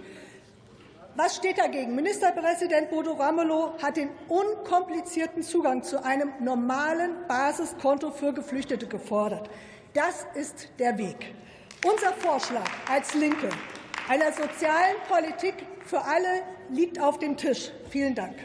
[1.16, 1.93] Was steht dagegen?
[1.93, 9.49] Ministerpräsident Bodo Ramelow hat den unkomplizierten Zugang zu einem normalen Basiskonto für Geflüchtete gefordert.
[9.93, 11.36] Das ist der Weg.
[11.86, 13.49] Unser Vorschlag als Linke
[14.07, 15.55] einer sozialen Politik
[15.86, 17.72] für alle liegt auf dem Tisch.
[17.89, 18.36] Vielen Dank.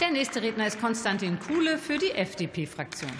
[0.00, 3.12] Der nächste Redner ist Konstantin Kuhle für die FDP-Fraktion.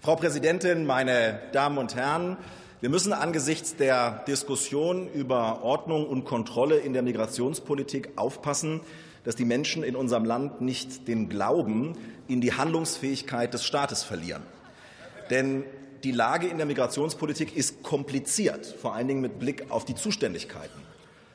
[0.00, 2.36] Frau Präsidentin, meine Damen und Herren!
[2.80, 8.80] Wir müssen angesichts der Diskussion über Ordnung und Kontrolle in der Migrationspolitik aufpassen,
[9.24, 14.44] dass die Menschen in unserem Land nicht den Glauben in die Handlungsfähigkeit des Staates verlieren.
[15.30, 15.64] Denn
[16.04, 20.80] die Lage in der Migrationspolitik ist kompliziert, vor allen Dingen mit Blick auf die Zuständigkeiten.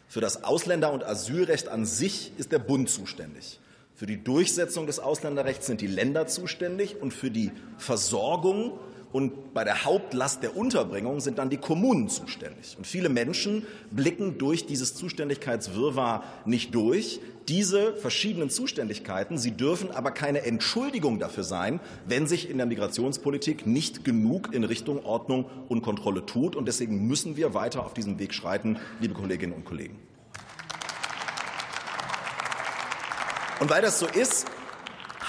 [0.08, 3.60] Für das Ausländer- und Asylrecht an sich ist der Bund zuständig.
[4.04, 8.74] Für die Durchsetzung des Ausländerrechts sind die Länder zuständig und für die Versorgung
[9.14, 12.76] und bei der Hauptlast der Unterbringung sind dann die Kommunen zuständig.
[12.78, 17.22] Und viele Menschen blicken durch dieses Zuständigkeitswirrwarr nicht durch.
[17.48, 23.66] Diese verschiedenen Zuständigkeiten, sie dürfen aber keine Entschuldigung dafür sein, wenn sich in der Migrationspolitik
[23.66, 26.58] nicht genug in Richtung Ordnung und Kontrolle tut.
[26.58, 29.98] Und deswegen müssen wir weiter auf diesem Weg schreiten, liebe Kolleginnen und Kollegen.
[33.64, 34.46] Und weil das so ist,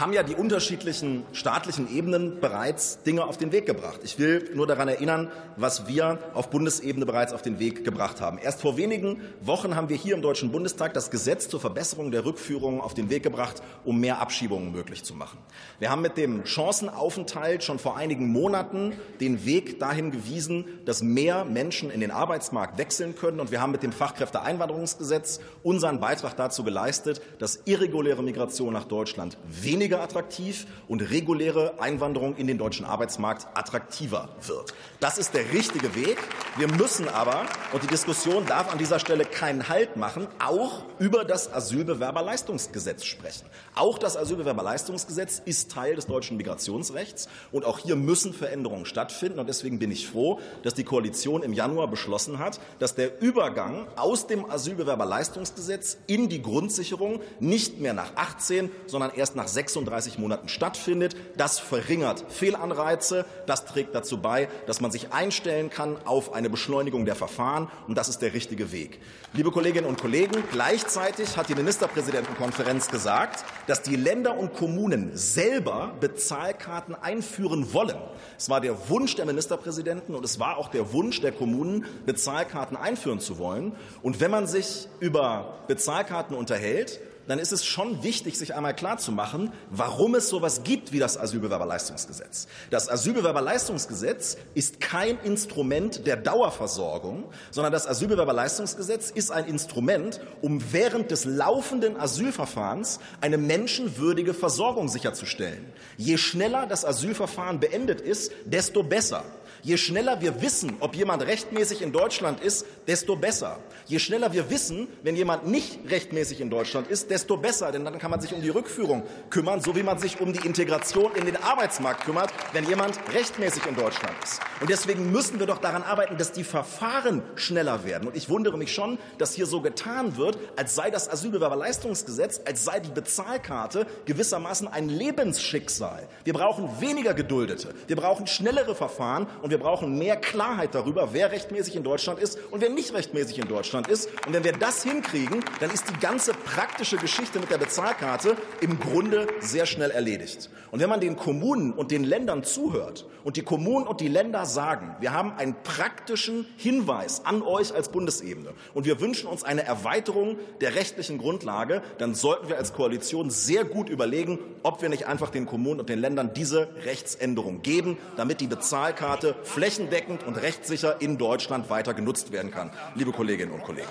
[0.01, 4.01] haben ja die unterschiedlichen staatlichen Ebenen bereits Dinge auf den Weg gebracht.
[4.03, 8.38] Ich will nur daran erinnern, was wir auf Bundesebene bereits auf den Weg gebracht haben.
[8.38, 12.24] Erst vor wenigen Wochen haben wir hier im Deutschen Bundestag das Gesetz zur Verbesserung der
[12.24, 15.38] Rückführung auf den Weg gebracht, um mehr Abschiebungen möglich zu machen.
[15.78, 21.45] Wir haben mit dem Chancenaufenthalt schon vor einigen Monaten den Weg dahin gewiesen, dass mehr
[21.45, 23.38] Menschen in den Arbeitsmarkt wechseln können.
[23.38, 29.38] Und wir haben mit dem Fachkräfteeinwanderungsgesetz unseren Beitrag dazu geleistet, dass irreguläre Migration nach Deutschland
[29.47, 34.72] weniger weniger attraktiv und reguläre Einwanderung in den deutschen Arbeitsmarkt attraktiver wird.
[34.99, 36.16] Das ist der richtige Weg.
[36.57, 37.43] Wir müssen aber,
[37.74, 43.45] und die Diskussion darf an dieser Stelle keinen Halt machen, auch über das Asylbewerberleistungsgesetz sprechen.
[43.74, 49.39] Auch das Asylbewerberleistungsgesetz ist Teil des deutschen Migrationsrechts und auch hier müssen Veränderungen stattfinden.
[49.39, 53.87] Und deswegen bin ich froh, dass die Koalition im Januar beschlossen hat, dass der Übergang
[53.97, 60.18] aus dem Asylbewerberleistungsgesetz in die Grundsicherung nicht mehr nach 18, sondern erst nach 6 36
[60.18, 61.16] Monaten stattfindet.
[61.36, 63.24] Das verringert Fehlanreize.
[63.46, 67.68] Das trägt dazu bei, dass man sich einstellen kann auf eine Beschleunigung der Verfahren.
[67.86, 69.00] Und das ist der richtige Weg.
[69.32, 75.92] Liebe Kolleginnen und Kollegen, gleichzeitig hat die Ministerpräsidentenkonferenz gesagt, dass die Länder und Kommunen selber
[76.00, 77.96] Bezahlkarten einführen wollen.
[78.38, 82.76] Es war der Wunsch der Ministerpräsidenten und es war auch der Wunsch der Kommunen, Bezahlkarten
[82.76, 83.72] einführen zu wollen.
[84.02, 89.52] Und wenn man sich über Bezahlkarten unterhält, dann ist es schon wichtig, sich einmal klarzumachen,
[89.70, 92.46] warum es so etwas gibt wie das Asylbewerberleistungsgesetz.
[92.70, 101.10] Das Asylbewerberleistungsgesetz ist kein Instrument der Dauerversorgung, sondern das Asylbewerberleistungsgesetz ist ein Instrument, um während
[101.10, 105.72] des laufenden Asylverfahrens eine menschenwürdige Versorgung sicherzustellen.
[105.96, 109.24] Je schneller das Asylverfahren beendet ist, desto besser.
[109.64, 113.60] Je schneller wir wissen, ob jemand rechtmäßig in Deutschland ist, desto besser.
[113.86, 117.98] Je schneller wir wissen, wenn jemand nicht rechtmäßig in Deutschland ist, desto besser, denn dann
[117.98, 121.24] kann man sich um die Rückführung kümmern, so wie man sich um die Integration in
[121.24, 124.40] den Arbeitsmarkt kümmert, wenn jemand rechtmäßig in Deutschland ist.
[124.60, 128.06] Und deswegen müssen wir doch daran arbeiten, dass die Verfahren schneller werden.
[128.06, 132.64] Und ich wundere mich schon, dass hier so getan wird, als sei das Asylbewerberleistungsgesetz, als
[132.64, 136.06] sei die Bezahlkarte gewissermaßen ein Lebensschicksal.
[136.24, 141.30] Wir brauchen weniger Geduldete, wir brauchen schnellere Verfahren und wir brauchen mehr Klarheit darüber, wer
[141.30, 144.11] rechtmäßig in Deutschland ist und wer nicht rechtmäßig in Deutschland ist.
[144.26, 148.80] Und wenn wir das hinkriegen, dann ist die ganze praktische Geschichte mit der Bezahlkarte im
[148.80, 150.50] Grunde sehr schnell erledigt.
[150.72, 154.44] Und wenn man den Kommunen und den Ländern zuhört und die Kommunen und die Länder
[154.44, 159.62] sagen, wir haben einen praktischen Hinweis an euch als Bundesebene und wir wünschen uns eine
[159.62, 165.07] Erweiterung der rechtlichen Grundlage, dann sollten wir als Koalition sehr gut überlegen, ob wir nicht
[165.07, 171.01] einfach den Kommunen und den Ländern diese Rechtsänderung geben, damit die Bezahlkarte flächendeckend und rechtssicher
[171.01, 173.88] in Deutschland weiter genutzt werden kann, liebe Kolleginnen und Kollegen.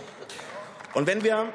[0.93, 1.47] Und wenn wir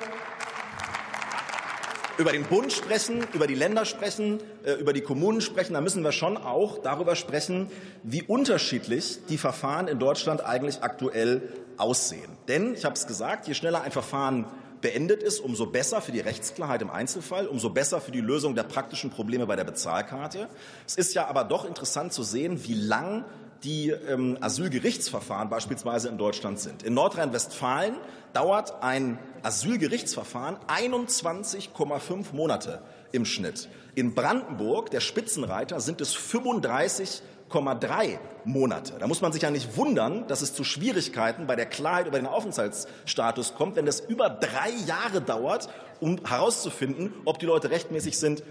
[2.19, 6.03] über den Bund sprechen, über die Länder sprechen, äh, über die Kommunen sprechen, dann müssen
[6.03, 7.71] wir schon auch darüber sprechen,
[8.03, 12.31] wie unterschiedlich die Verfahren in Deutschland eigentlich aktuell aussehen.
[12.49, 14.47] Denn, ich habe es gesagt, je schneller ein Verfahren
[14.81, 18.63] beendet ist, umso besser für die Rechtsklarheit im Einzelfall, umso besser für die Lösung der
[18.65, 20.49] praktischen Probleme bei der Bezahlkarte.
[20.87, 23.25] Es ist ja aber doch interessant zu sehen, wie lang
[23.65, 26.83] die ähm, Asylgerichtsverfahren beispielsweise in Deutschland sind.
[26.83, 27.97] In Nordrhein-Westfalen
[28.33, 32.83] dauert ein Asylgerichtsverfahren 21,5 Monate
[33.13, 33.69] im Schnitt.
[33.95, 38.95] In Brandenburg, der Spitzenreiter, sind es 35,3 Monate.
[38.99, 42.19] Da muss man sich ja nicht wundern, dass es zu Schwierigkeiten bei der Klarheit über
[42.19, 45.69] den Aufenthaltsstatus kommt, wenn es über drei Jahre dauert,
[46.01, 48.43] um herauszufinden, ob die Leute rechtmäßig sind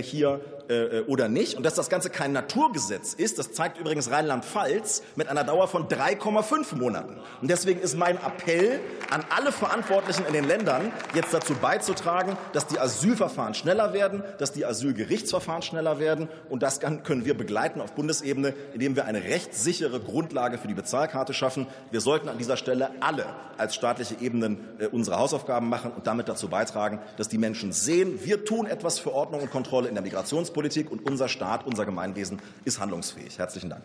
[0.00, 1.56] hier äh, oder nicht.
[1.56, 5.88] Und dass das Ganze kein Naturgesetz ist, das zeigt übrigens Rheinland-Pfalz mit einer Dauer von
[5.88, 7.16] 3,5 Monaten.
[7.40, 8.80] Und deswegen ist mein Appell
[9.10, 14.52] an alle Verantwortlichen in den Ländern, jetzt dazu beizutragen, dass die Asylverfahren schneller werden, dass
[14.52, 16.28] die Asylgerichtsverfahren schneller werden.
[16.48, 21.32] Und das können wir begleiten auf Bundesebene, indem wir eine rechtssichere Grundlage für die Bezahlkarte
[21.32, 21.66] schaffen.
[21.90, 26.28] Wir sollten an dieser Stelle alle als staatliche Ebenen äh, unsere Hausaufgaben machen und damit
[26.28, 30.02] dazu beitragen, dass die Menschen sehen, wir tun etwas für Ordnung und Kontrolle in der
[30.02, 33.38] Migrationspolitik und unser Staat, unser Gemeinwesen ist handlungsfähig.
[33.38, 33.84] Herzlichen Dank.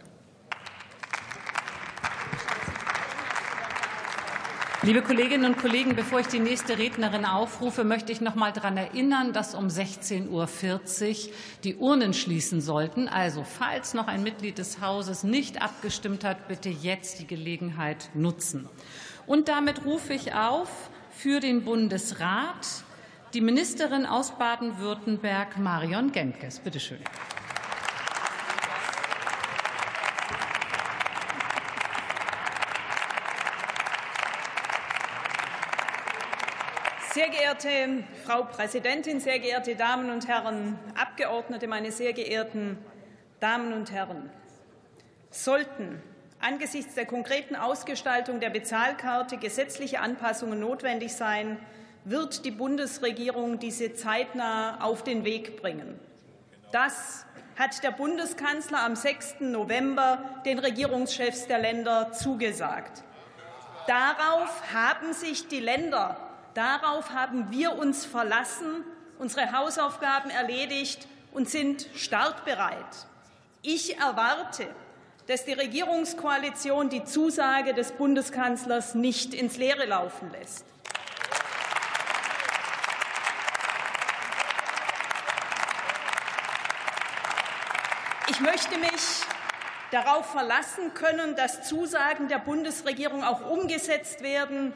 [4.82, 8.76] Liebe Kolleginnen und Kollegen, bevor ich die nächste Rednerin aufrufe, möchte ich noch mal daran
[8.76, 11.34] erinnern, dass um 16.40 Uhr
[11.64, 13.07] die Urnen schließen sollten.
[13.07, 18.68] Also, falls noch ein Mitglied des Hauses nicht abgestimmt hat, bitte jetzt die Gelegenheit nutzen.
[19.26, 22.84] Und damit rufe ich auf für den Bundesrat
[23.34, 26.60] die Ministerin aus Baden-Württemberg, Marion Gemkes.
[26.60, 27.00] Bitte schön.
[37.12, 42.78] Sehr geehrte Frau Präsidentin, sehr geehrte Damen und Herren Abgeordnete, meine sehr geehrten
[43.40, 44.30] Damen und Herren!
[45.30, 46.02] Sollten
[46.40, 51.58] angesichts der konkreten Ausgestaltung der Bezahlkarte gesetzliche Anpassungen notwendig sein,
[52.06, 55.99] wird die Bundesregierung diese zeitnah auf den Weg bringen.
[56.72, 57.26] Das
[57.58, 59.41] hat der Bundeskanzler am 6.
[59.41, 63.04] November den Regierungschefs der Länder zugesagt.
[63.88, 66.18] Darauf haben sich die Länder,
[66.54, 68.84] darauf haben wir uns verlassen,
[69.20, 73.08] unsere Hausaufgaben erledigt und sind startbereit.
[73.62, 74.68] Ich erwarte,
[75.28, 80.66] dass die Regierungskoalition die Zusage des Bundeskanzlers nicht ins Leere laufen lässt.
[88.34, 88.90] Ich möchte mich
[89.92, 94.74] darauf verlassen können, dass Zusagen der Bundesregierung auch umgesetzt werden.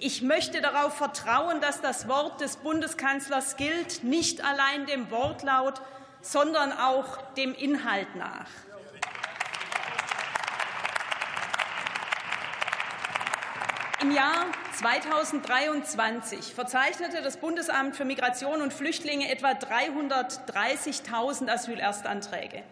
[0.00, 5.80] Ich möchte darauf vertrauen, dass das Wort des Bundeskanzlers gilt, nicht allein dem Wortlaut,
[6.20, 8.48] sondern auch dem Inhalt nach.
[14.00, 14.46] Im Jahr
[14.80, 22.64] 2023 verzeichnete das Bundesamt für Migration und Flüchtlinge etwa 330.000 Asylerstanträge.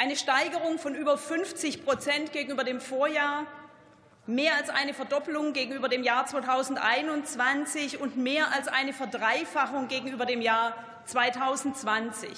[0.00, 3.48] Eine Steigerung von über 50 Prozent gegenüber dem Vorjahr,
[4.28, 10.40] mehr als eine Verdoppelung gegenüber dem Jahr 2021 und mehr als eine Verdreifachung gegenüber dem
[10.40, 10.72] Jahr
[11.06, 12.30] 2020.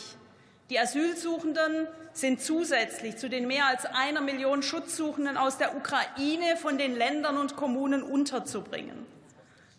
[0.71, 6.79] Die Asylsuchenden sind zusätzlich zu den mehr als einer Million Schutzsuchenden aus der Ukraine von
[6.79, 9.05] den Ländern und Kommunen unterzubringen.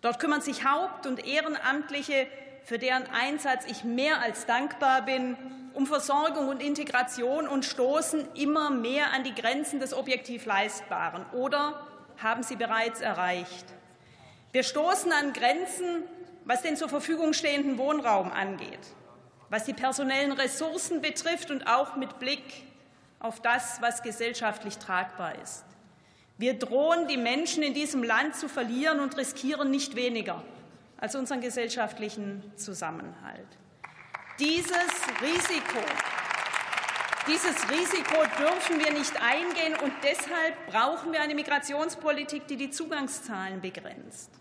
[0.01, 2.27] Dort kümmern sich Haupt- und Ehrenamtliche,
[2.63, 5.35] für deren Einsatz ich mehr als dankbar bin,
[5.73, 11.85] um Versorgung und Integration und stoßen immer mehr an die Grenzen des objektiv Leistbaren oder
[12.17, 13.65] haben sie bereits erreicht.
[14.51, 16.03] Wir stoßen an Grenzen,
[16.45, 18.79] was den zur Verfügung stehenden Wohnraum angeht
[19.51, 22.63] was die personellen Ressourcen betrifft und auch mit Blick
[23.19, 25.65] auf das, was gesellschaftlich tragbar ist.
[26.37, 30.41] Wir drohen, die Menschen in diesem Land zu verlieren und riskieren nicht weniger
[30.97, 33.45] als unseren gesellschaftlichen Zusammenhalt.
[34.41, 34.73] Dieses
[35.21, 35.85] Risiko,
[37.27, 43.61] dieses Risiko dürfen wir nicht eingehen, und deshalb brauchen wir eine Migrationspolitik, die die Zugangszahlen
[43.61, 44.31] begrenzt.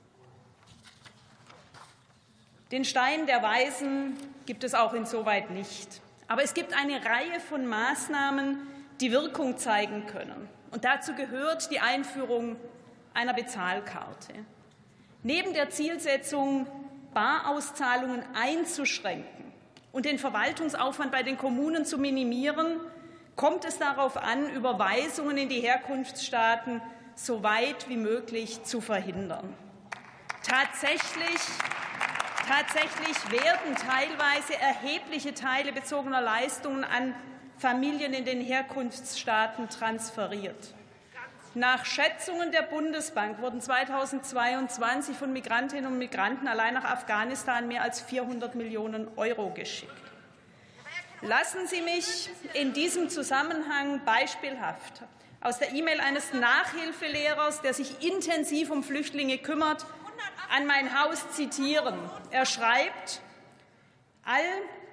[2.73, 6.01] Den Stein der Weisen gibt es auch insoweit nicht.
[6.29, 8.67] Aber es gibt eine Reihe von Maßnahmen,
[9.03, 10.49] die Wirkung zeigen können.
[10.71, 12.57] Und dazu gehört die Einführung
[13.13, 14.33] einer Bezahlkarte.
[15.23, 16.67] Neben der Zielsetzung,
[17.13, 19.50] Barauszahlungen einzuschränken
[19.93, 22.81] und den Verwaltungsaufwand bei den Kommunen zu minimieren,
[23.37, 26.81] kommt es darauf an, Überweisungen in die Herkunftsstaaten
[27.15, 29.55] so weit wie möglich zu verhindern.
[30.43, 31.41] Tatsächlich
[32.51, 37.15] Tatsächlich werden teilweise erhebliche Teile bezogener Leistungen an
[37.59, 40.75] Familien in den Herkunftsstaaten transferiert.
[41.55, 48.01] Nach Schätzungen der Bundesbank wurden 2022 von Migrantinnen und Migranten allein nach Afghanistan mehr als
[48.01, 49.93] 400 Millionen Euro geschickt.
[51.23, 55.03] Lassen Sie mich in diesem Zusammenhang beispielhaft
[55.41, 59.85] aus der E-Mail eines Nachhilfelehrers, der sich intensiv um Flüchtlinge kümmert,
[60.57, 61.99] an mein Haus zitieren.
[62.31, 63.23] Er schreibt,
[64.25, 64.45] all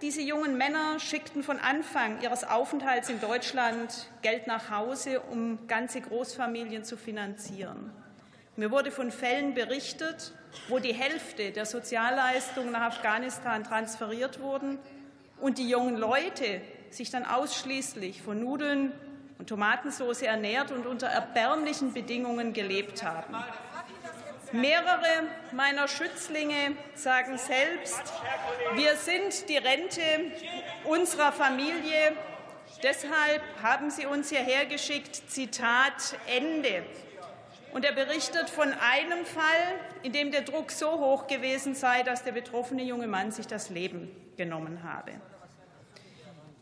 [0.01, 6.01] diese jungen Männer schickten von Anfang ihres Aufenthalts in Deutschland Geld nach Hause, um ganze
[6.01, 7.91] Großfamilien zu finanzieren.
[8.55, 10.33] Mir wurde von Fällen berichtet,
[10.67, 14.79] wo die Hälfte der Sozialleistungen nach Afghanistan transferiert wurden
[15.39, 18.91] und die jungen Leute sich dann ausschließlich von Nudeln
[19.37, 23.35] und Tomatensauce ernährt und unter erbärmlichen Bedingungen gelebt haben.
[24.53, 28.01] Mehrere meiner Schützlinge sagen selbst,
[28.75, 30.01] wir sind die Rente
[30.85, 32.13] unserer Familie.
[32.81, 35.29] Deshalb haben sie uns hierher geschickt.
[35.29, 36.83] Zitat Ende.
[37.73, 42.23] Und er berichtet von einem Fall, in dem der Druck so hoch gewesen sei, dass
[42.23, 45.11] der betroffene junge Mann sich das Leben genommen habe.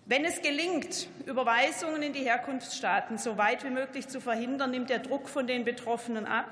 [0.07, 4.99] Wenn es gelingt, Überweisungen in die Herkunftsstaaten so weit wie möglich zu verhindern, nimmt der
[4.99, 6.51] Druck von den Betroffenen ab.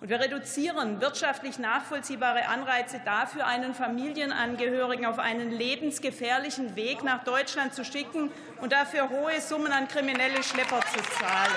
[0.00, 7.74] Und wir reduzieren wirtschaftlich nachvollziehbare Anreize dafür, einen Familienangehörigen auf einen lebensgefährlichen Weg nach Deutschland
[7.74, 8.30] zu schicken
[8.60, 11.54] und dafür hohe Summen an kriminelle Schlepper zu zahlen.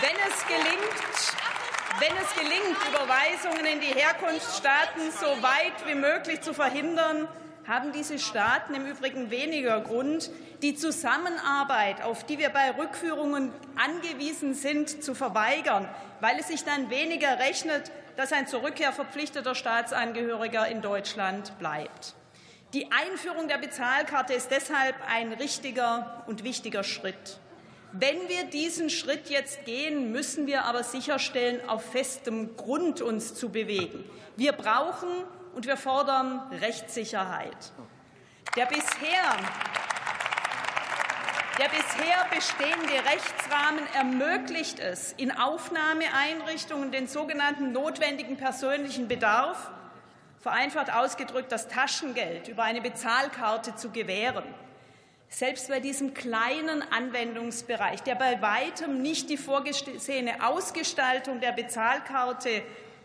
[0.00, 1.36] Wenn es gelingt,
[1.98, 7.28] wenn es gelingt, Überweisungen in die Herkunftsstaaten so weit wie möglich zu verhindern,
[7.68, 10.30] haben diese Staaten im Übrigen weniger Grund,
[10.62, 15.88] die Zusammenarbeit, auf die wir bei Rückführungen angewiesen sind, zu verweigern,
[16.20, 22.14] weil es sich dann weniger rechnet, dass ein zur Rückkehr verpflichteter Staatsangehöriger in Deutschland bleibt.
[22.72, 27.38] Die Einführung der Bezahlkarte ist deshalb ein richtiger und wichtiger Schritt.
[27.92, 33.50] Wenn wir diesen Schritt jetzt gehen, müssen wir aber sicherstellen, auf festem Grund uns zu
[33.50, 34.04] bewegen.
[34.36, 35.08] Wir brauchen
[35.56, 37.72] und wir fordern Rechtssicherheit.
[38.56, 39.38] Der bisher
[41.58, 49.70] der bisher bestehende Rechtsrahmen ermöglicht es, in Aufnahmeeinrichtungen den sogenannten notwendigen persönlichen Bedarf,
[50.40, 54.44] vereinfacht ausgedrückt das Taschengeld, über eine Bezahlkarte zu gewähren.
[55.30, 62.62] Selbst bei diesem kleinen Anwendungsbereich, der bei weitem nicht die vorgesehene Ausgestaltung der Bezahlkarte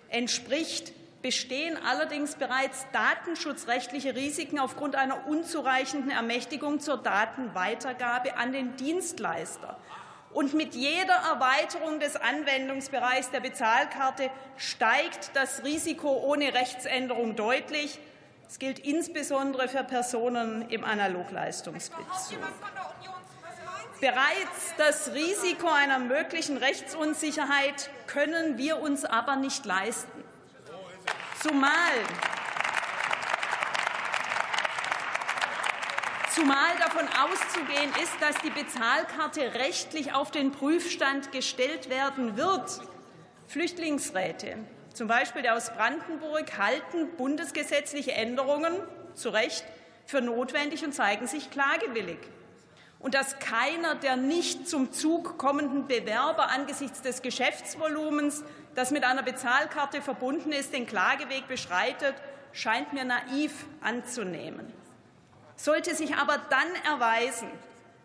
[0.10, 0.92] entspricht,
[1.22, 9.78] bestehen allerdings bereits datenschutzrechtliche Risiken aufgrund einer unzureichenden Ermächtigung zur Datenweitergabe an den Dienstleister.
[10.34, 18.00] Und mit jeder Erweiterung des Anwendungsbereichs der Bezahlkarte steigt das Risiko ohne Rechtsänderung deutlich.
[18.46, 22.38] Das gilt insbesondere für Personen im Analogleistungsbezug.
[24.00, 30.21] Bereits das Risiko einer möglichen Rechtsunsicherheit können wir uns aber nicht leisten.
[31.42, 31.72] Zumal,
[36.36, 42.82] zumal davon auszugehen ist, dass die Bezahlkarte rechtlich auf den Prüfstand gestellt werden wird.
[43.48, 44.58] Flüchtlingsräte,
[44.94, 48.74] zum Beispiel der aus Brandenburg, halten bundesgesetzliche Änderungen
[49.16, 49.66] zu Recht
[50.06, 52.20] für notwendig und zeigen sich klagewillig.
[53.00, 58.44] Und dass keiner der nicht zum Zug kommenden Bewerber angesichts des Geschäftsvolumens
[58.76, 62.16] das mit einer Bezahlkarte verbunden ist, den Klageweg beschreitet,
[62.54, 64.72] scheint mir naiv anzunehmen.
[65.56, 67.50] Sollte sich aber dann erweisen,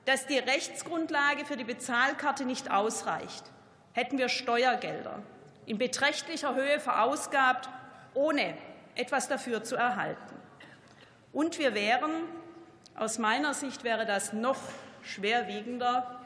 [0.04, 3.44] dass die Rechtsgrundlage für die Bezahlkarte nicht ausreicht,
[3.92, 5.22] hätten wir Steuergelder
[5.66, 7.68] in beträchtlicher Höhe verausgabt,
[8.14, 8.56] ohne
[8.94, 10.36] etwas dafür zu erhalten.
[11.32, 12.12] Und wir wären,
[12.94, 14.58] aus meiner Sicht wäre das noch
[15.02, 16.20] schwerwiegender,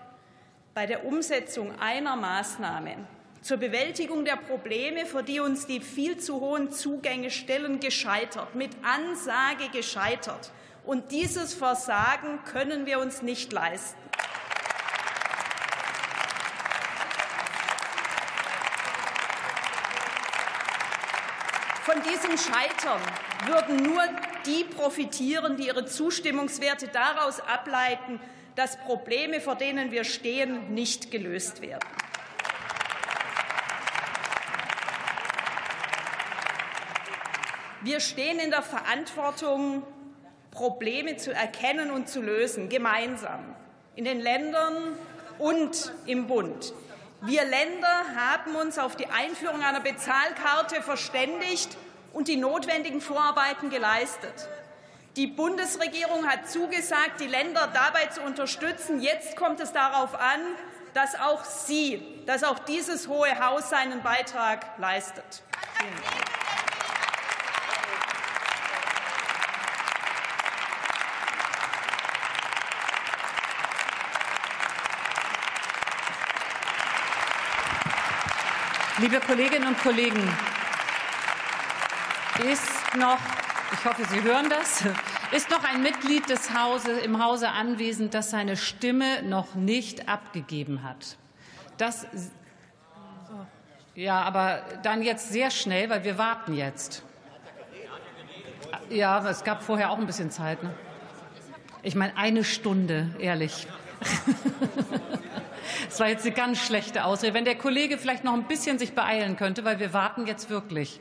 [0.75, 2.97] bei der Umsetzung einer Maßnahme
[3.43, 8.71] zur Bewältigung der Probleme, vor die uns die viel zu hohen Zugänge stellen, gescheitert, mit
[8.83, 10.53] Ansage gescheitert.
[10.85, 13.99] Und dieses Versagen können wir uns nicht leisten.
[21.83, 23.01] Von diesem Scheitern
[23.47, 24.03] würden nur
[24.47, 28.21] die profitieren, die ihre Zustimmungswerte daraus ableiten,
[28.55, 32.00] dass Probleme, vor denen wir stehen, nicht gelöst werden.
[37.83, 39.83] Wir stehen in der Verantwortung,
[40.51, 43.55] Probleme zu erkennen und zu lösen, gemeinsam,
[43.97, 44.99] in den Ländern
[45.39, 46.75] und im Bund.
[47.23, 51.77] Wir Länder haben uns auf die Einführung einer Bezahlkarte verständigt
[52.13, 54.49] und die notwendigen Vorarbeiten geleistet.
[55.17, 59.01] Die Bundesregierung hat zugesagt, die Länder dabei zu unterstützen.
[59.01, 60.41] Jetzt kommt es darauf an,
[60.93, 65.43] dass auch Sie, dass auch dieses Hohe Haus seinen Beitrag leistet.
[65.79, 66.30] Vielen Dank.
[79.01, 80.21] Liebe Kolleginnen und Kollegen,
[82.51, 83.19] ist noch,
[83.73, 84.85] ich hoffe, Sie hören das,
[85.33, 90.83] ist noch ein Mitglied des Hauses im Hause anwesend, das seine Stimme noch nicht abgegeben
[90.83, 91.17] hat.
[91.79, 92.07] Das,
[93.95, 97.03] ja, aber dann jetzt sehr schnell, weil wir warten jetzt.
[98.91, 100.63] Ja, es gab vorher auch ein bisschen Zeit.
[100.63, 100.75] Ne?
[101.83, 103.67] Ich meine, eine Stunde, ehrlich.
[105.87, 107.35] Das war jetzt eine ganz schlechte Ausrede.
[107.35, 111.01] Wenn der Kollege vielleicht noch ein bisschen sich beeilen könnte, weil wir warten jetzt wirklich.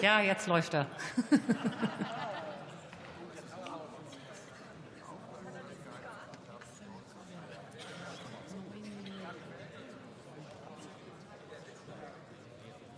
[0.00, 0.86] Ja, jetzt läuft er.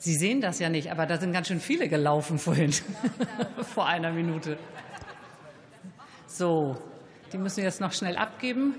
[0.07, 2.73] Sie sehen das ja nicht, aber da sind ganz schön viele gelaufen vorhin,
[3.75, 4.57] vor einer Minute.
[6.39, 6.77] So,
[7.33, 8.75] die müssen wir jetzt noch schnell abgeben.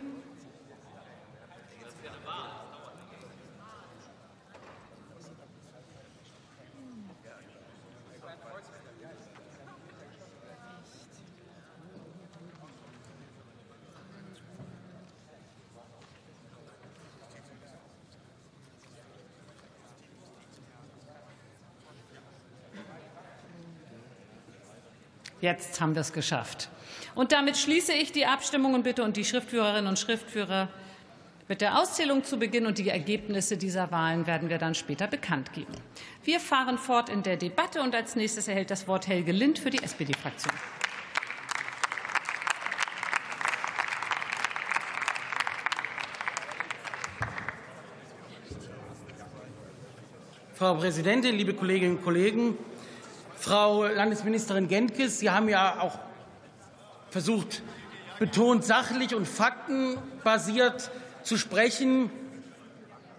[25.42, 26.70] Jetzt haben wir es geschafft.
[27.18, 30.70] Und damit schließe ich die Abstimmung und bitte und die Schriftführerinnen und Schriftführer
[31.48, 35.52] Mit der Auszählung zu Beginn und die Ergebnisse dieser Wahlen werden wir dann später bekannt
[35.52, 35.74] geben.
[36.24, 39.72] Wir fahren fort in der Debatte und als nächstes erhält das Wort Helge Lind für
[39.72, 40.54] die SPD-Fraktion.
[50.54, 52.56] Frau Präsidentin, liebe Kolleginnen und Kollegen!
[53.40, 56.07] Frau Landesministerin Gentges, Sie haben ja auch
[57.10, 57.62] versucht,
[58.20, 60.92] betont sachlich und faktenbasiert
[61.24, 62.10] zu sprechen.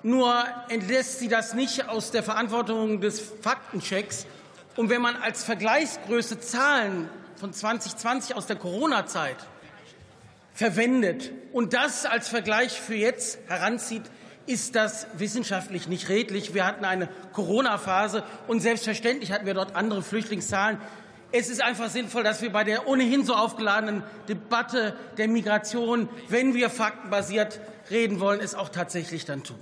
[0.02, 4.26] Nur entlässt sie das nicht aus der Verantwortung des Faktenchecks.
[4.76, 9.36] Und wenn man als Vergleichsgröße Zahlen von 2020 aus der Corona-Zeit
[10.54, 14.02] verwendet und das als Vergleich für jetzt heranzieht,
[14.46, 16.54] ist das wissenschaftlich nicht redlich.
[16.54, 20.78] Wir hatten eine Corona-Phase und selbstverständlich hatten wir dort andere Flüchtlingszahlen.
[21.30, 26.54] Es ist einfach sinnvoll, dass wir bei der ohnehin so aufgeladenen Debatte der Migration, wenn
[26.54, 27.60] wir faktenbasiert
[27.90, 29.58] reden wollen, es auch tatsächlich dann tun.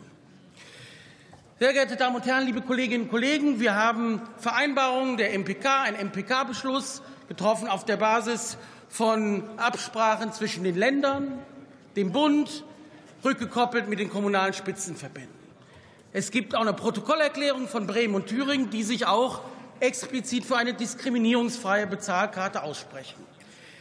[1.59, 5.95] Sehr geehrte Damen und Herren, liebe Kolleginnen und Kollegen, wir haben Vereinbarungen der MPK, ein
[5.95, 8.59] MPK-Beschluss getroffen auf der Basis
[8.89, 11.39] von Absprachen zwischen den Ländern,
[11.97, 12.63] dem Bund,
[13.25, 15.35] rückgekoppelt mit den kommunalen Spitzenverbänden.
[16.13, 19.41] Es gibt auch eine Protokollerklärung von Bremen und Thüringen, die sich auch
[19.81, 23.25] explizit für eine diskriminierungsfreie Bezahlkarte aussprechen.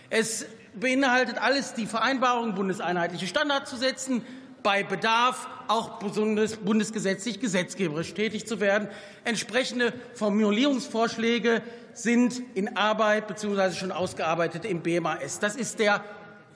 [0.09, 4.21] Es beinhaltet alles die Vereinbarung, bundeseinheitliche Standards zu setzen,
[4.61, 8.89] bei Bedarf auch bundesgesetzlich gesetzgeberisch tätig zu werden.
[9.23, 11.61] Entsprechende Formulierungsvorschläge
[11.93, 13.73] sind in Arbeit bzw.
[13.73, 15.39] schon ausgearbeitet im BMAS.
[15.39, 16.03] Das ist der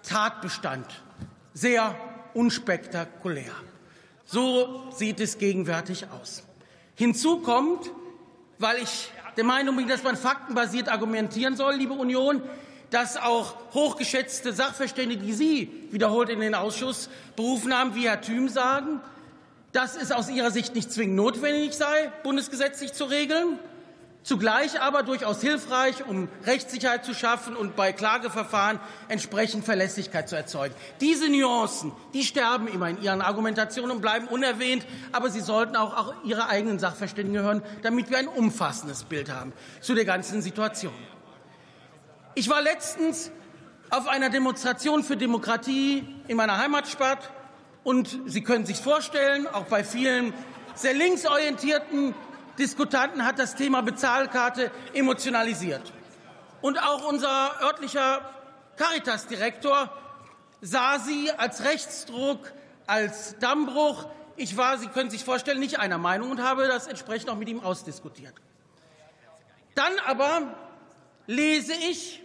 [0.01, 0.87] Tatbestand.
[1.53, 1.95] Sehr
[2.33, 3.51] unspektakulär.
[4.25, 6.43] So sieht es gegenwärtig aus.
[6.95, 7.91] Hinzu kommt,
[8.57, 12.41] weil ich der Meinung bin, dass man faktenbasiert argumentieren soll, liebe Union,
[12.89, 18.49] dass auch hochgeschätzte Sachverständige, die Sie wiederholt in den Ausschuss berufen haben, wie Herr Thüm
[18.49, 19.01] sagen,
[19.71, 23.59] dass es aus Ihrer Sicht nicht zwingend notwendig sei, bundesgesetzlich zu regeln
[24.29, 30.75] zugleich aber durchaus hilfreich, um Rechtssicherheit zu schaffen und bei Klageverfahren entsprechend Verlässlichkeit zu erzeugen.
[31.01, 35.97] Diese Nuancen, die sterben immer in Ihren Argumentationen und bleiben unerwähnt, aber Sie sollten auch,
[35.97, 39.51] auch Ihre eigenen Sachverständigen hören, damit wir ein umfassendes Bild haben
[39.81, 40.93] zu der ganzen Situation.
[42.35, 43.31] Ich war letztens
[43.89, 47.31] auf einer Demonstration für Demokratie in meiner Heimatstadt
[47.83, 50.35] und Sie können sich vorstellen, auch bei vielen
[50.75, 52.13] sehr linksorientierten
[52.59, 55.93] Diskutanten hat das Thema Bezahlkarte emotionalisiert.
[56.61, 58.21] Und auch unser örtlicher
[58.75, 59.91] Caritas-Direktor
[60.61, 62.51] sah sie als Rechtsdruck,
[62.85, 64.07] als Dammbruch.
[64.35, 67.49] Ich war, Sie können sich vorstellen, nicht einer Meinung und habe das entsprechend auch mit
[67.49, 68.33] ihm ausdiskutiert.
[69.75, 70.55] Dann aber
[71.27, 72.21] lese ich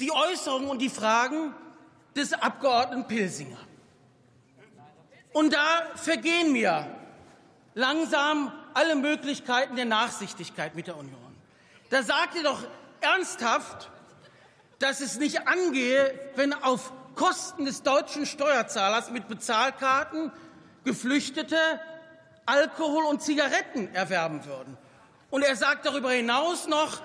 [0.00, 1.54] die Äußerungen und die Fragen
[2.14, 3.58] des Abgeordneten Pilsinger.
[5.32, 6.86] Und da vergehen mir
[7.74, 11.34] langsam alle Möglichkeiten der Nachsichtigkeit mit der Union.
[11.88, 12.62] Da sagt ihr doch
[13.00, 13.90] ernsthaft,
[14.80, 20.30] dass es nicht angehe, wenn auf Kosten des deutschen Steuerzahlers mit Bezahlkarten
[20.84, 21.56] Geflüchtete
[22.44, 24.76] Alkohol und Zigaretten erwerben würden.
[25.30, 27.00] Und er sagt darüber hinaus noch,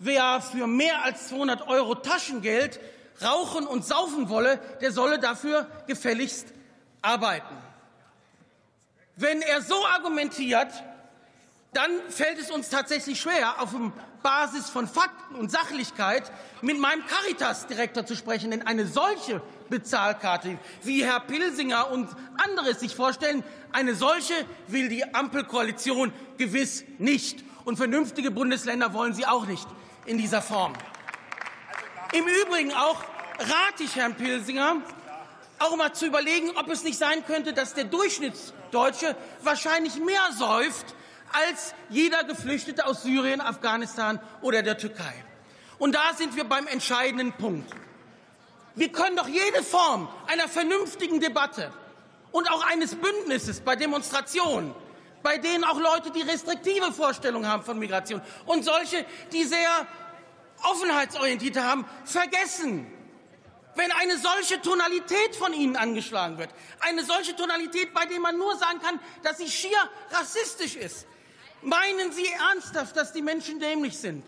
[0.00, 2.80] wer für mehr als 200 Euro Taschengeld
[3.22, 6.48] rauchen und saufen wolle, der solle dafür gefälligst
[7.00, 7.67] arbeiten.
[9.20, 10.72] Wenn er so argumentiert,
[11.72, 13.74] dann fällt es uns tatsächlich schwer, auf
[14.22, 16.30] Basis von Fakten und Sachlichkeit
[16.62, 18.52] mit meinem Caritas-Direktor zu sprechen.
[18.52, 23.42] Denn eine solche Bezahlkarte, wie Herr Pilsinger und andere sich vorstellen,
[23.72, 24.34] eine solche
[24.68, 27.42] will die Ampelkoalition gewiss nicht.
[27.64, 29.66] Und vernünftige Bundesländer wollen sie auch nicht
[30.06, 30.74] in dieser Form.
[32.12, 33.02] Im Übrigen auch
[33.40, 34.76] rate ich Herrn Pilsinger,
[35.58, 40.94] auch mal zu überlegen, ob es nicht sein könnte, dass der Durchschnittsdeutsche wahrscheinlich mehr säuft
[41.32, 45.12] als jeder Geflüchtete aus Syrien, Afghanistan oder der Türkei.
[45.78, 47.70] Und da sind wir beim entscheidenden Punkt.
[48.74, 51.72] Wir können doch jede Form einer vernünftigen Debatte
[52.32, 54.74] und auch eines Bündnisses bei Demonstrationen,
[55.22, 59.86] bei denen auch Leute, die restriktive Vorstellungen haben von Migration und solche, die sehr
[60.62, 62.86] offenheitsorientierte haben, vergessen
[63.78, 66.50] wenn eine solche Tonalität von Ihnen angeschlagen wird.
[66.80, 69.78] Eine solche Tonalität, bei der man nur sagen kann, dass sie schier
[70.10, 71.06] rassistisch ist.
[71.62, 74.24] Meinen Sie ernsthaft, dass die Menschen dämlich sind?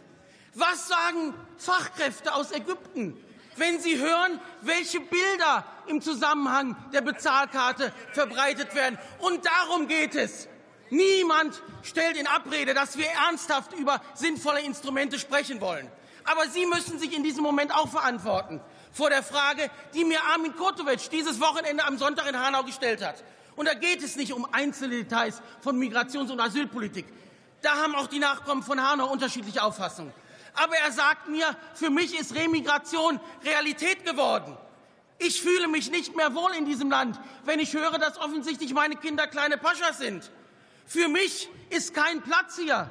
[0.55, 3.23] Was sagen Fachkräfte aus Ägypten,
[3.57, 8.99] wenn sie hören, welche Bilder im Zusammenhang der Bezahlkarte verbreitet werden?
[9.19, 10.49] Und darum geht es.
[10.91, 15.91] Niemand stellt in Abrede, dass wir ernsthaft über sinnvolle Instrumente sprechen wollen.
[16.25, 18.61] Aber Sie müssen sich in diesem Moment auch verantworten.
[18.93, 23.23] Vor der Frage, die mir Armin Kotovic dieses Wochenende am Sonntag in Hanau gestellt hat.
[23.57, 27.07] Und da geht es nicht um einzelne Details von Migrations- und Asylpolitik.
[27.63, 30.13] Da haben auch die Nachkommen von Hanau unterschiedliche Auffassungen.
[30.55, 34.57] Aber er sagt mir, für mich ist Remigration Realität geworden.
[35.19, 38.97] Ich fühle mich nicht mehr wohl in diesem Land, wenn ich höre, dass offensichtlich meine
[38.97, 40.31] Kinder kleine Paschas sind.
[40.87, 42.91] Für mich ist kein Platz hier.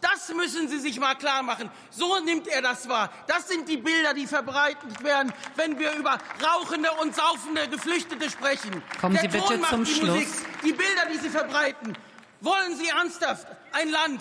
[0.00, 1.70] Das müssen Sie sich mal klar machen.
[1.90, 3.10] So nimmt er das wahr.
[3.26, 8.82] Das sind die Bilder, die verbreitet werden, wenn wir über rauchende und saufende Geflüchtete sprechen.
[9.00, 10.08] Kommen Der Sie bitte Ton macht zum die Schluss.
[10.08, 10.28] Musik.
[10.64, 11.98] Die Bilder, die Sie verbreiten.
[12.40, 14.20] Wollen Sie ernsthaft ein Land,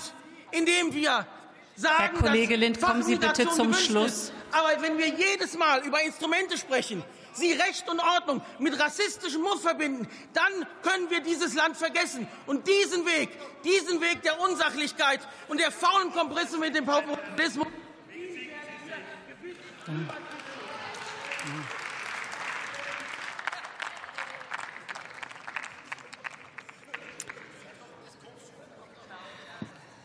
[0.52, 1.28] in dem wir
[1.76, 4.12] sagen, Herr Kollege dass Lind, kommen Sie bitte zum Schluss.
[4.12, 4.34] Ist.
[4.52, 7.04] Aber wenn wir jedes Mal über Instrumente sprechen,
[7.38, 12.28] Sie Recht und Ordnung mit rassistischem Muff verbinden, dann können wir dieses Land vergessen.
[12.46, 13.30] Und diesen Weg,
[13.64, 17.68] diesen Weg der Unsachlichkeit und der faulen Komprisse mit dem Populismus.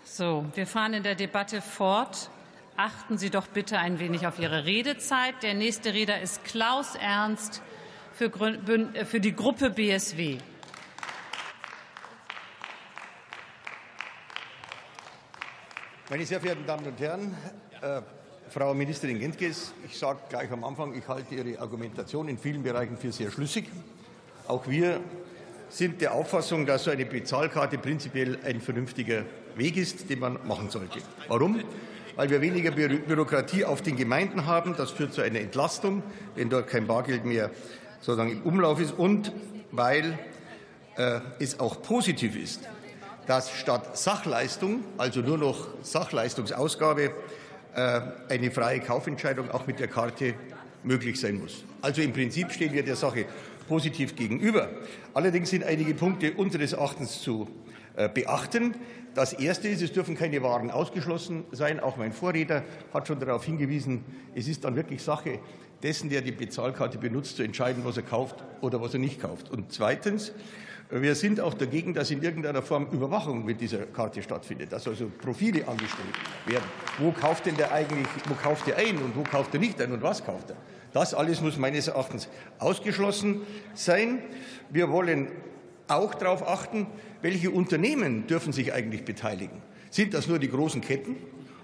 [0.04, 2.28] So, wir fahren in der Debatte fort.
[2.76, 5.42] Achten Sie doch bitte ein wenig auf Ihre Redezeit.
[5.42, 7.60] Der nächste Redner ist Klaus Ernst
[8.14, 10.38] für, äh, die Gruppe BSW.
[16.08, 17.36] Meine sehr verehrten Damen und Herren,
[17.82, 18.00] äh,
[18.48, 22.96] Frau Ministerin Gentges, ich sage gleich am Anfang, ich halte Ihre Argumentation in vielen Bereichen
[22.96, 23.68] für sehr schlüssig.
[24.48, 25.00] Auch wir
[25.68, 29.24] sind der Auffassung, dass so eine Bezahlkarte prinzipiell ein vernünftiger
[29.56, 31.00] Weg ist, den man machen sollte.
[31.28, 31.62] Warum?
[32.16, 34.74] Weil wir weniger Bü Bürokratie auf den Gemeinden haben.
[34.76, 36.02] Das führt zu einer Entlastung,
[36.34, 37.50] wenn dort kein Bargeld mehr
[38.00, 38.92] sozusagen im Umlauf ist.
[38.92, 39.32] Und
[39.70, 40.18] weil
[40.96, 42.68] äh, es auch positiv ist,
[43.26, 47.12] dass statt Sachleistung, also nur noch Sachleistungsausgabe,
[47.74, 50.34] äh, eine freie Kaufentscheidung auch mit der Karte
[50.82, 51.64] möglich sein muss.
[51.80, 53.24] Also im Prinzip stehen wir der Sache
[53.68, 54.68] positiv gegenüber.
[55.14, 57.48] Allerdings sind einige Punkte unseres Erachtens zu
[58.14, 58.74] beachten.
[59.14, 61.80] Das Erste ist, es dürfen keine Waren ausgeschlossen sein.
[61.80, 62.62] Auch mein Vorredner
[62.94, 64.04] hat schon darauf hingewiesen,
[64.34, 65.38] es ist dann wirklich Sache
[65.82, 69.50] dessen, der die Bezahlkarte benutzt, zu entscheiden, was er kauft oder was er nicht kauft.
[69.50, 70.32] Und zweitens,
[70.90, 75.10] wir sind auch dagegen, dass in irgendeiner Form Überwachung mit dieser Karte stattfindet, dass also
[75.22, 76.14] Profile angestellt
[76.46, 76.64] werden.
[76.98, 79.92] Wo kauft denn der eigentlich, wo kauft er ein und wo kauft er nicht ein
[79.92, 80.56] und was kauft er?
[80.92, 82.28] Das alles muss meines Erachtens
[82.58, 83.40] ausgeschlossen
[83.72, 84.18] sein.
[84.68, 85.28] Wir wollen
[85.88, 86.86] auch darauf achten,
[87.22, 89.62] welche Unternehmen dürfen sich eigentlich beteiligen.
[89.90, 91.16] Sind das nur die großen Ketten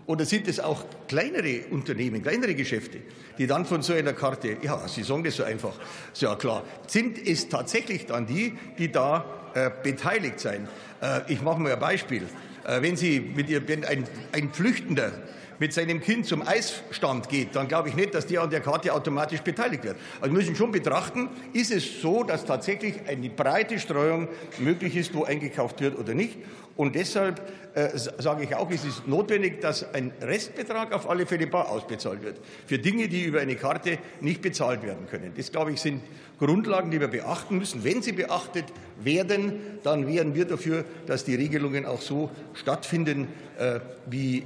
[0.06, 2.98] oder sind es auch kleinere Unternehmen, kleinere Geschäfte,
[3.36, 5.74] die dann von so einer Karte, ja, Sie sagen das so einfach,
[6.12, 9.24] ist ja klar, sind es tatsächlich dann die, die da
[9.54, 10.66] äh, beteiligt sein?
[11.02, 12.22] Äh, ich mache mal ein Beispiel.
[12.64, 15.12] Äh, wenn Sie mit ihr, wenn ein, ein Flüchtender
[15.58, 18.92] mit seinem Kind zum Eisstand geht, dann glaube ich nicht, dass der an der Karte
[18.92, 19.96] automatisch beteiligt wird.
[20.20, 24.28] Also müssen schon betrachten, ist es so, dass tatsächlich eine breite Streuung
[24.58, 26.38] möglich ist, wo eingekauft wird oder nicht.
[26.76, 27.42] Und deshalb
[27.74, 32.22] äh, sage ich auch, es ist notwendig, dass ein Restbetrag auf alle Fälle bar ausbezahlt
[32.22, 32.36] wird.
[32.66, 35.32] Für Dinge, die über eine Karte nicht bezahlt werden können.
[35.36, 36.02] Das, glaube ich, sind
[36.38, 37.82] Grundlagen, die wir beachten müssen.
[37.82, 38.66] Wenn sie beachtet
[39.02, 43.26] werden, dann wären wir dafür, dass die Regelungen auch so stattfinden,
[43.58, 44.44] äh, wie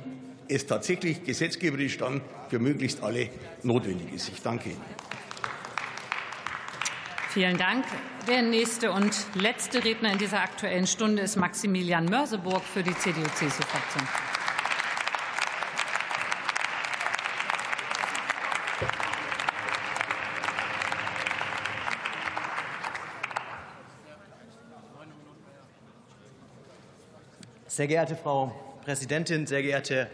[0.49, 3.29] es tatsächlich gesetzgeberisch dann für möglichst alle
[3.63, 4.29] notwendig ist.
[4.29, 4.81] Ich danke Ihnen.
[7.31, 7.87] Vielen Dank.
[8.29, 14.07] Der nächste und letzte Redner in dieser Aktuellen Stunde ist Maximilian Mörseburg für die CDU-CSU-Fraktion.
[27.67, 28.55] Sehr geehrte Frau
[28.85, 30.11] Präsidentin, sehr geehrte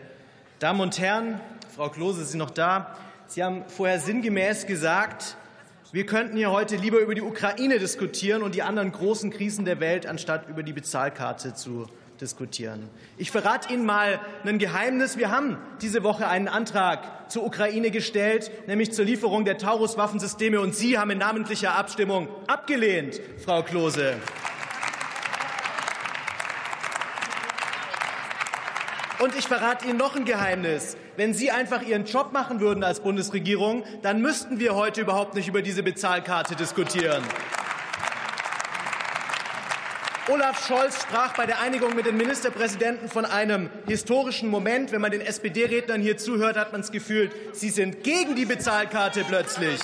[0.58, 1.40] Damen und Herren,
[1.76, 2.96] Frau Klose, Sie sind noch da.
[3.28, 5.36] Sie haben vorher sinngemäß gesagt,
[5.92, 9.78] wir könnten hier heute lieber über die Ukraine diskutieren und die anderen großen Krisen der
[9.78, 11.86] Welt, anstatt über die Bezahlkarte zu
[12.20, 12.90] diskutieren.
[13.18, 15.16] Ich verrate Ihnen mal ein Geheimnis.
[15.16, 20.74] Wir haben diese Woche einen Antrag zur Ukraine gestellt, nämlich zur Lieferung der Taurus-Waffensysteme, und
[20.74, 24.16] Sie haben in namentlicher Abstimmung abgelehnt, Frau Klose.
[29.18, 30.96] Und ich verrate Ihnen noch ein Geheimnis.
[31.16, 35.48] Wenn Sie einfach Ihren Job machen würden als Bundesregierung, dann müssten wir heute überhaupt nicht
[35.48, 37.24] über diese Bezahlkarte diskutieren.
[40.28, 44.92] Olaf Scholz sprach bei der Einigung mit den Ministerpräsidenten von einem historischen Moment.
[44.92, 49.24] Wenn man den SPD-Rednern hier zuhört, hat man das Gefühl, sie sind gegen die Bezahlkarte
[49.26, 49.80] plötzlich.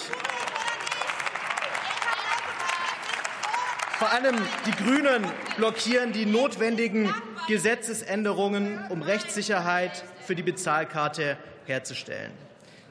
[4.04, 4.36] Vor allem
[4.66, 5.24] die Grünen
[5.56, 7.10] blockieren die notwendigen
[7.48, 12.30] Gesetzesänderungen, um Rechtssicherheit für die Bezahlkarte herzustellen.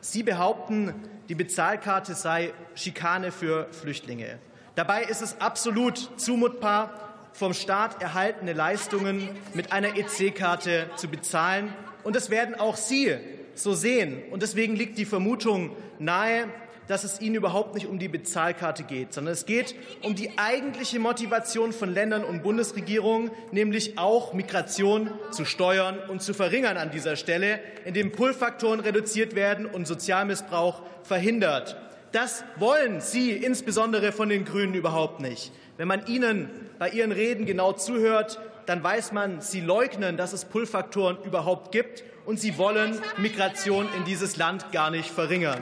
[0.01, 0.91] Sie behaupten,
[1.29, 4.39] die Bezahlkarte sei Schikane für Flüchtlinge.
[4.73, 11.75] Dabei ist es absolut zumutbar, vom Staat erhaltene Leistungen mit einer EC-Karte zu bezahlen.
[12.01, 13.15] Und das werden auch Sie
[13.53, 14.23] so sehen.
[14.31, 16.47] Und deswegen liegt die Vermutung nahe,
[16.87, 20.99] dass es ihnen überhaupt nicht um die Bezahlkarte geht, sondern es geht um die eigentliche
[20.99, 27.15] Motivation von Ländern und Bundesregierungen, nämlich auch Migration zu steuern und zu verringern an dieser
[27.15, 31.77] Stelle, indem Pull-Faktoren reduziert werden und Sozialmissbrauch verhindert.
[32.11, 35.51] Das wollen Sie insbesondere von den Grünen überhaupt nicht.
[35.77, 40.45] Wenn man Ihnen bei Ihren Reden genau zuhört, dann weiß man, Sie leugnen, dass es
[40.45, 45.61] Pull-Faktoren überhaupt gibt, und Sie wollen Migration in dieses Land gar nicht verringern.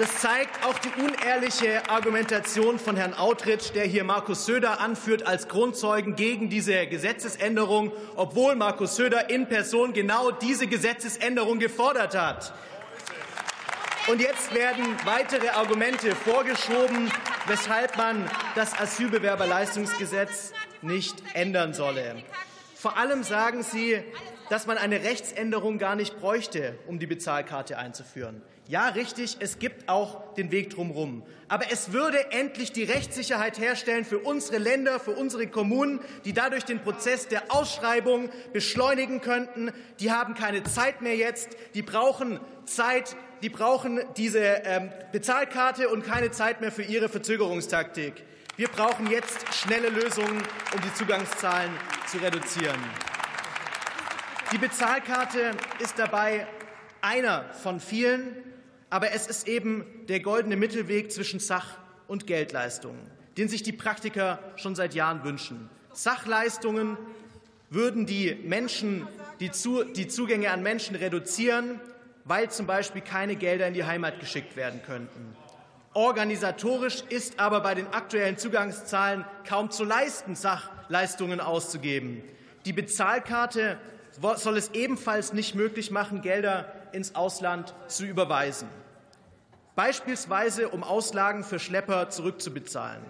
[0.00, 5.46] Das zeigt auch die unehrliche Argumentation von Herrn Autritt, der hier Markus Söder anführt als
[5.46, 12.54] Grundzeugen gegen diese Gesetzesänderung, obwohl Markus Söder in Person genau diese Gesetzesänderung gefordert hat.
[14.08, 17.12] Und jetzt werden weitere Argumente vorgeschoben,
[17.46, 18.24] weshalb man
[18.54, 22.22] das Asylbewerberleistungsgesetz nicht ändern solle.
[22.74, 24.02] Vor allem sagen Sie,
[24.48, 28.40] dass man eine Rechtsänderung gar nicht bräuchte, um die Bezahlkarte einzuführen.
[28.70, 31.24] Ja, richtig, es gibt auch den Weg drumherum.
[31.48, 36.66] Aber es würde endlich die Rechtssicherheit herstellen für unsere Länder, für unsere Kommunen, die dadurch
[36.66, 39.72] den Prozess der Ausschreibung beschleunigen könnten.
[39.98, 41.48] Die haben keine Zeit mehr jetzt.
[41.74, 43.16] Die brauchen Zeit.
[43.42, 48.22] Die brauchen diese ähm, Bezahlkarte und keine Zeit mehr für ihre Verzögerungstaktik.
[48.56, 50.40] Wir brauchen jetzt schnelle Lösungen,
[50.72, 51.72] um die Zugangszahlen
[52.06, 52.78] zu reduzieren.
[54.52, 56.46] Die Bezahlkarte ist dabei
[57.00, 58.44] einer von vielen
[58.90, 63.00] aber es ist eben der goldene Mittelweg zwischen Sach- und Geldleistungen,
[63.38, 65.70] den sich die Praktiker schon seit Jahren wünschen.
[65.92, 66.98] Sachleistungen
[67.70, 69.06] würden die Menschen,
[69.38, 71.80] die, zu, die Zugänge an Menschen reduzieren,
[72.24, 75.36] weil zum Beispiel keine Gelder in die Heimat geschickt werden könnten.
[75.94, 82.22] Organisatorisch ist aber bei den aktuellen Zugangszahlen kaum zu leisten, Sachleistungen auszugeben.
[82.64, 83.78] Die Bezahlkarte
[84.36, 88.68] soll es ebenfalls nicht möglich machen, Gelder ins Ausland zu überweisen
[89.74, 93.02] beispielsweise um Auslagen für Schlepper zurückzubezahlen.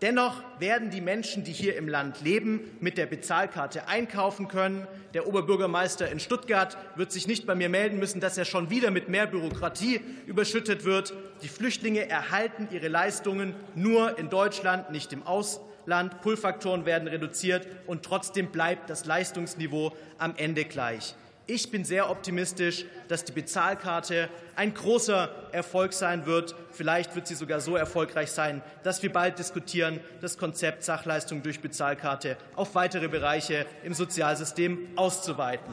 [0.00, 4.86] Dennoch werden die Menschen, die hier im Land leben, mit der Bezahlkarte einkaufen können.
[5.12, 8.92] Der Oberbürgermeister in Stuttgart wird sich nicht bei mir melden müssen, dass er schon wieder
[8.92, 11.14] mit mehr Bürokratie überschüttet wird.
[11.42, 16.20] Die Flüchtlinge erhalten ihre Leistungen nur in Deutschland, nicht im Ausland.
[16.22, 21.16] Pullfaktoren werden reduziert und trotzdem bleibt das Leistungsniveau am Ende gleich.
[21.50, 26.54] Ich bin sehr optimistisch, dass die Bezahlkarte ein großer Erfolg sein wird.
[26.72, 31.60] Vielleicht wird sie sogar so erfolgreich sein, dass wir bald diskutieren, das Konzept Sachleistung durch
[31.60, 35.72] Bezahlkarte auf weitere Bereiche im Sozialsystem auszuweiten.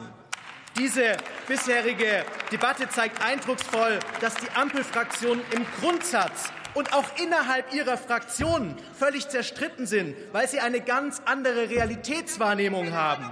[0.78, 1.14] Diese
[1.46, 9.28] bisherige Debatte zeigt eindrucksvoll, dass die Ampelfraktionen im Grundsatz und auch innerhalb ihrer Fraktionen völlig
[9.28, 13.30] zerstritten sind, weil sie eine ganz andere Realitätswahrnehmung haben.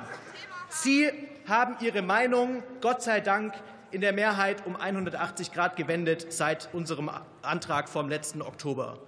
[0.68, 1.10] Sie
[1.46, 3.54] haben ihre Meinung, Gott sei Dank,
[3.90, 7.10] in der Mehrheit um 180 Grad gewendet seit unserem
[7.42, 8.98] Antrag vom letzten Oktober.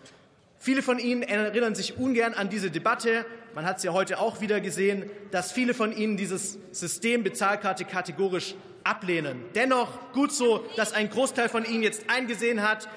[0.58, 3.26] Viele von Ihnen erinnern sich ungern an diese Debatte.
[3.54, 7.84] Man hat es ja heute auch wieder gesehen, dass viele von Ihnen dieses System Bezahlkarte
[7.84, 8.54] kategorisch
[8.84, 9.44] ablehnen.
[9.54, 12.88] Dennoch gut so, dass ein Großteil von Ihnen jetzt eingesehen hat,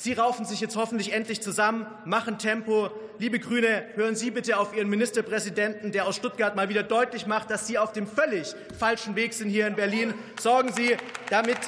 [0.00, 2.88] Sie raufen sich jetzt hoffentlich endlich zusammen, machen Tempo.
[3.18, 7.50] Liebe Grüne, hören Sie bitte auf Ihren Ministerpräsidenten, der aus Stuttgart mal wieder deutlich macht,
[7.50, 10.14] dass Sie auf dem völlig falschen Weg sind hier in Berlin.
[10.40, 10.96] Sorgen Sie
[11.30, 11.58] damit,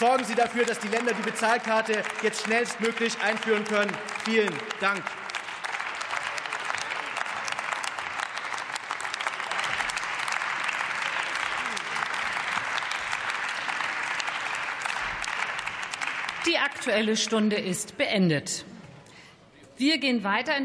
[0.00, 3.92] sorgen Sie dafür, dass die Länder die Bezahlkarte jetzt schnellstmöglich einführen können.
[4.24, 5.04] Vielen Dank.
[16.46, 18.64] Die Aktuelle Stunde ist beendet.
[19.76, 20.64] Wir gehen weiter in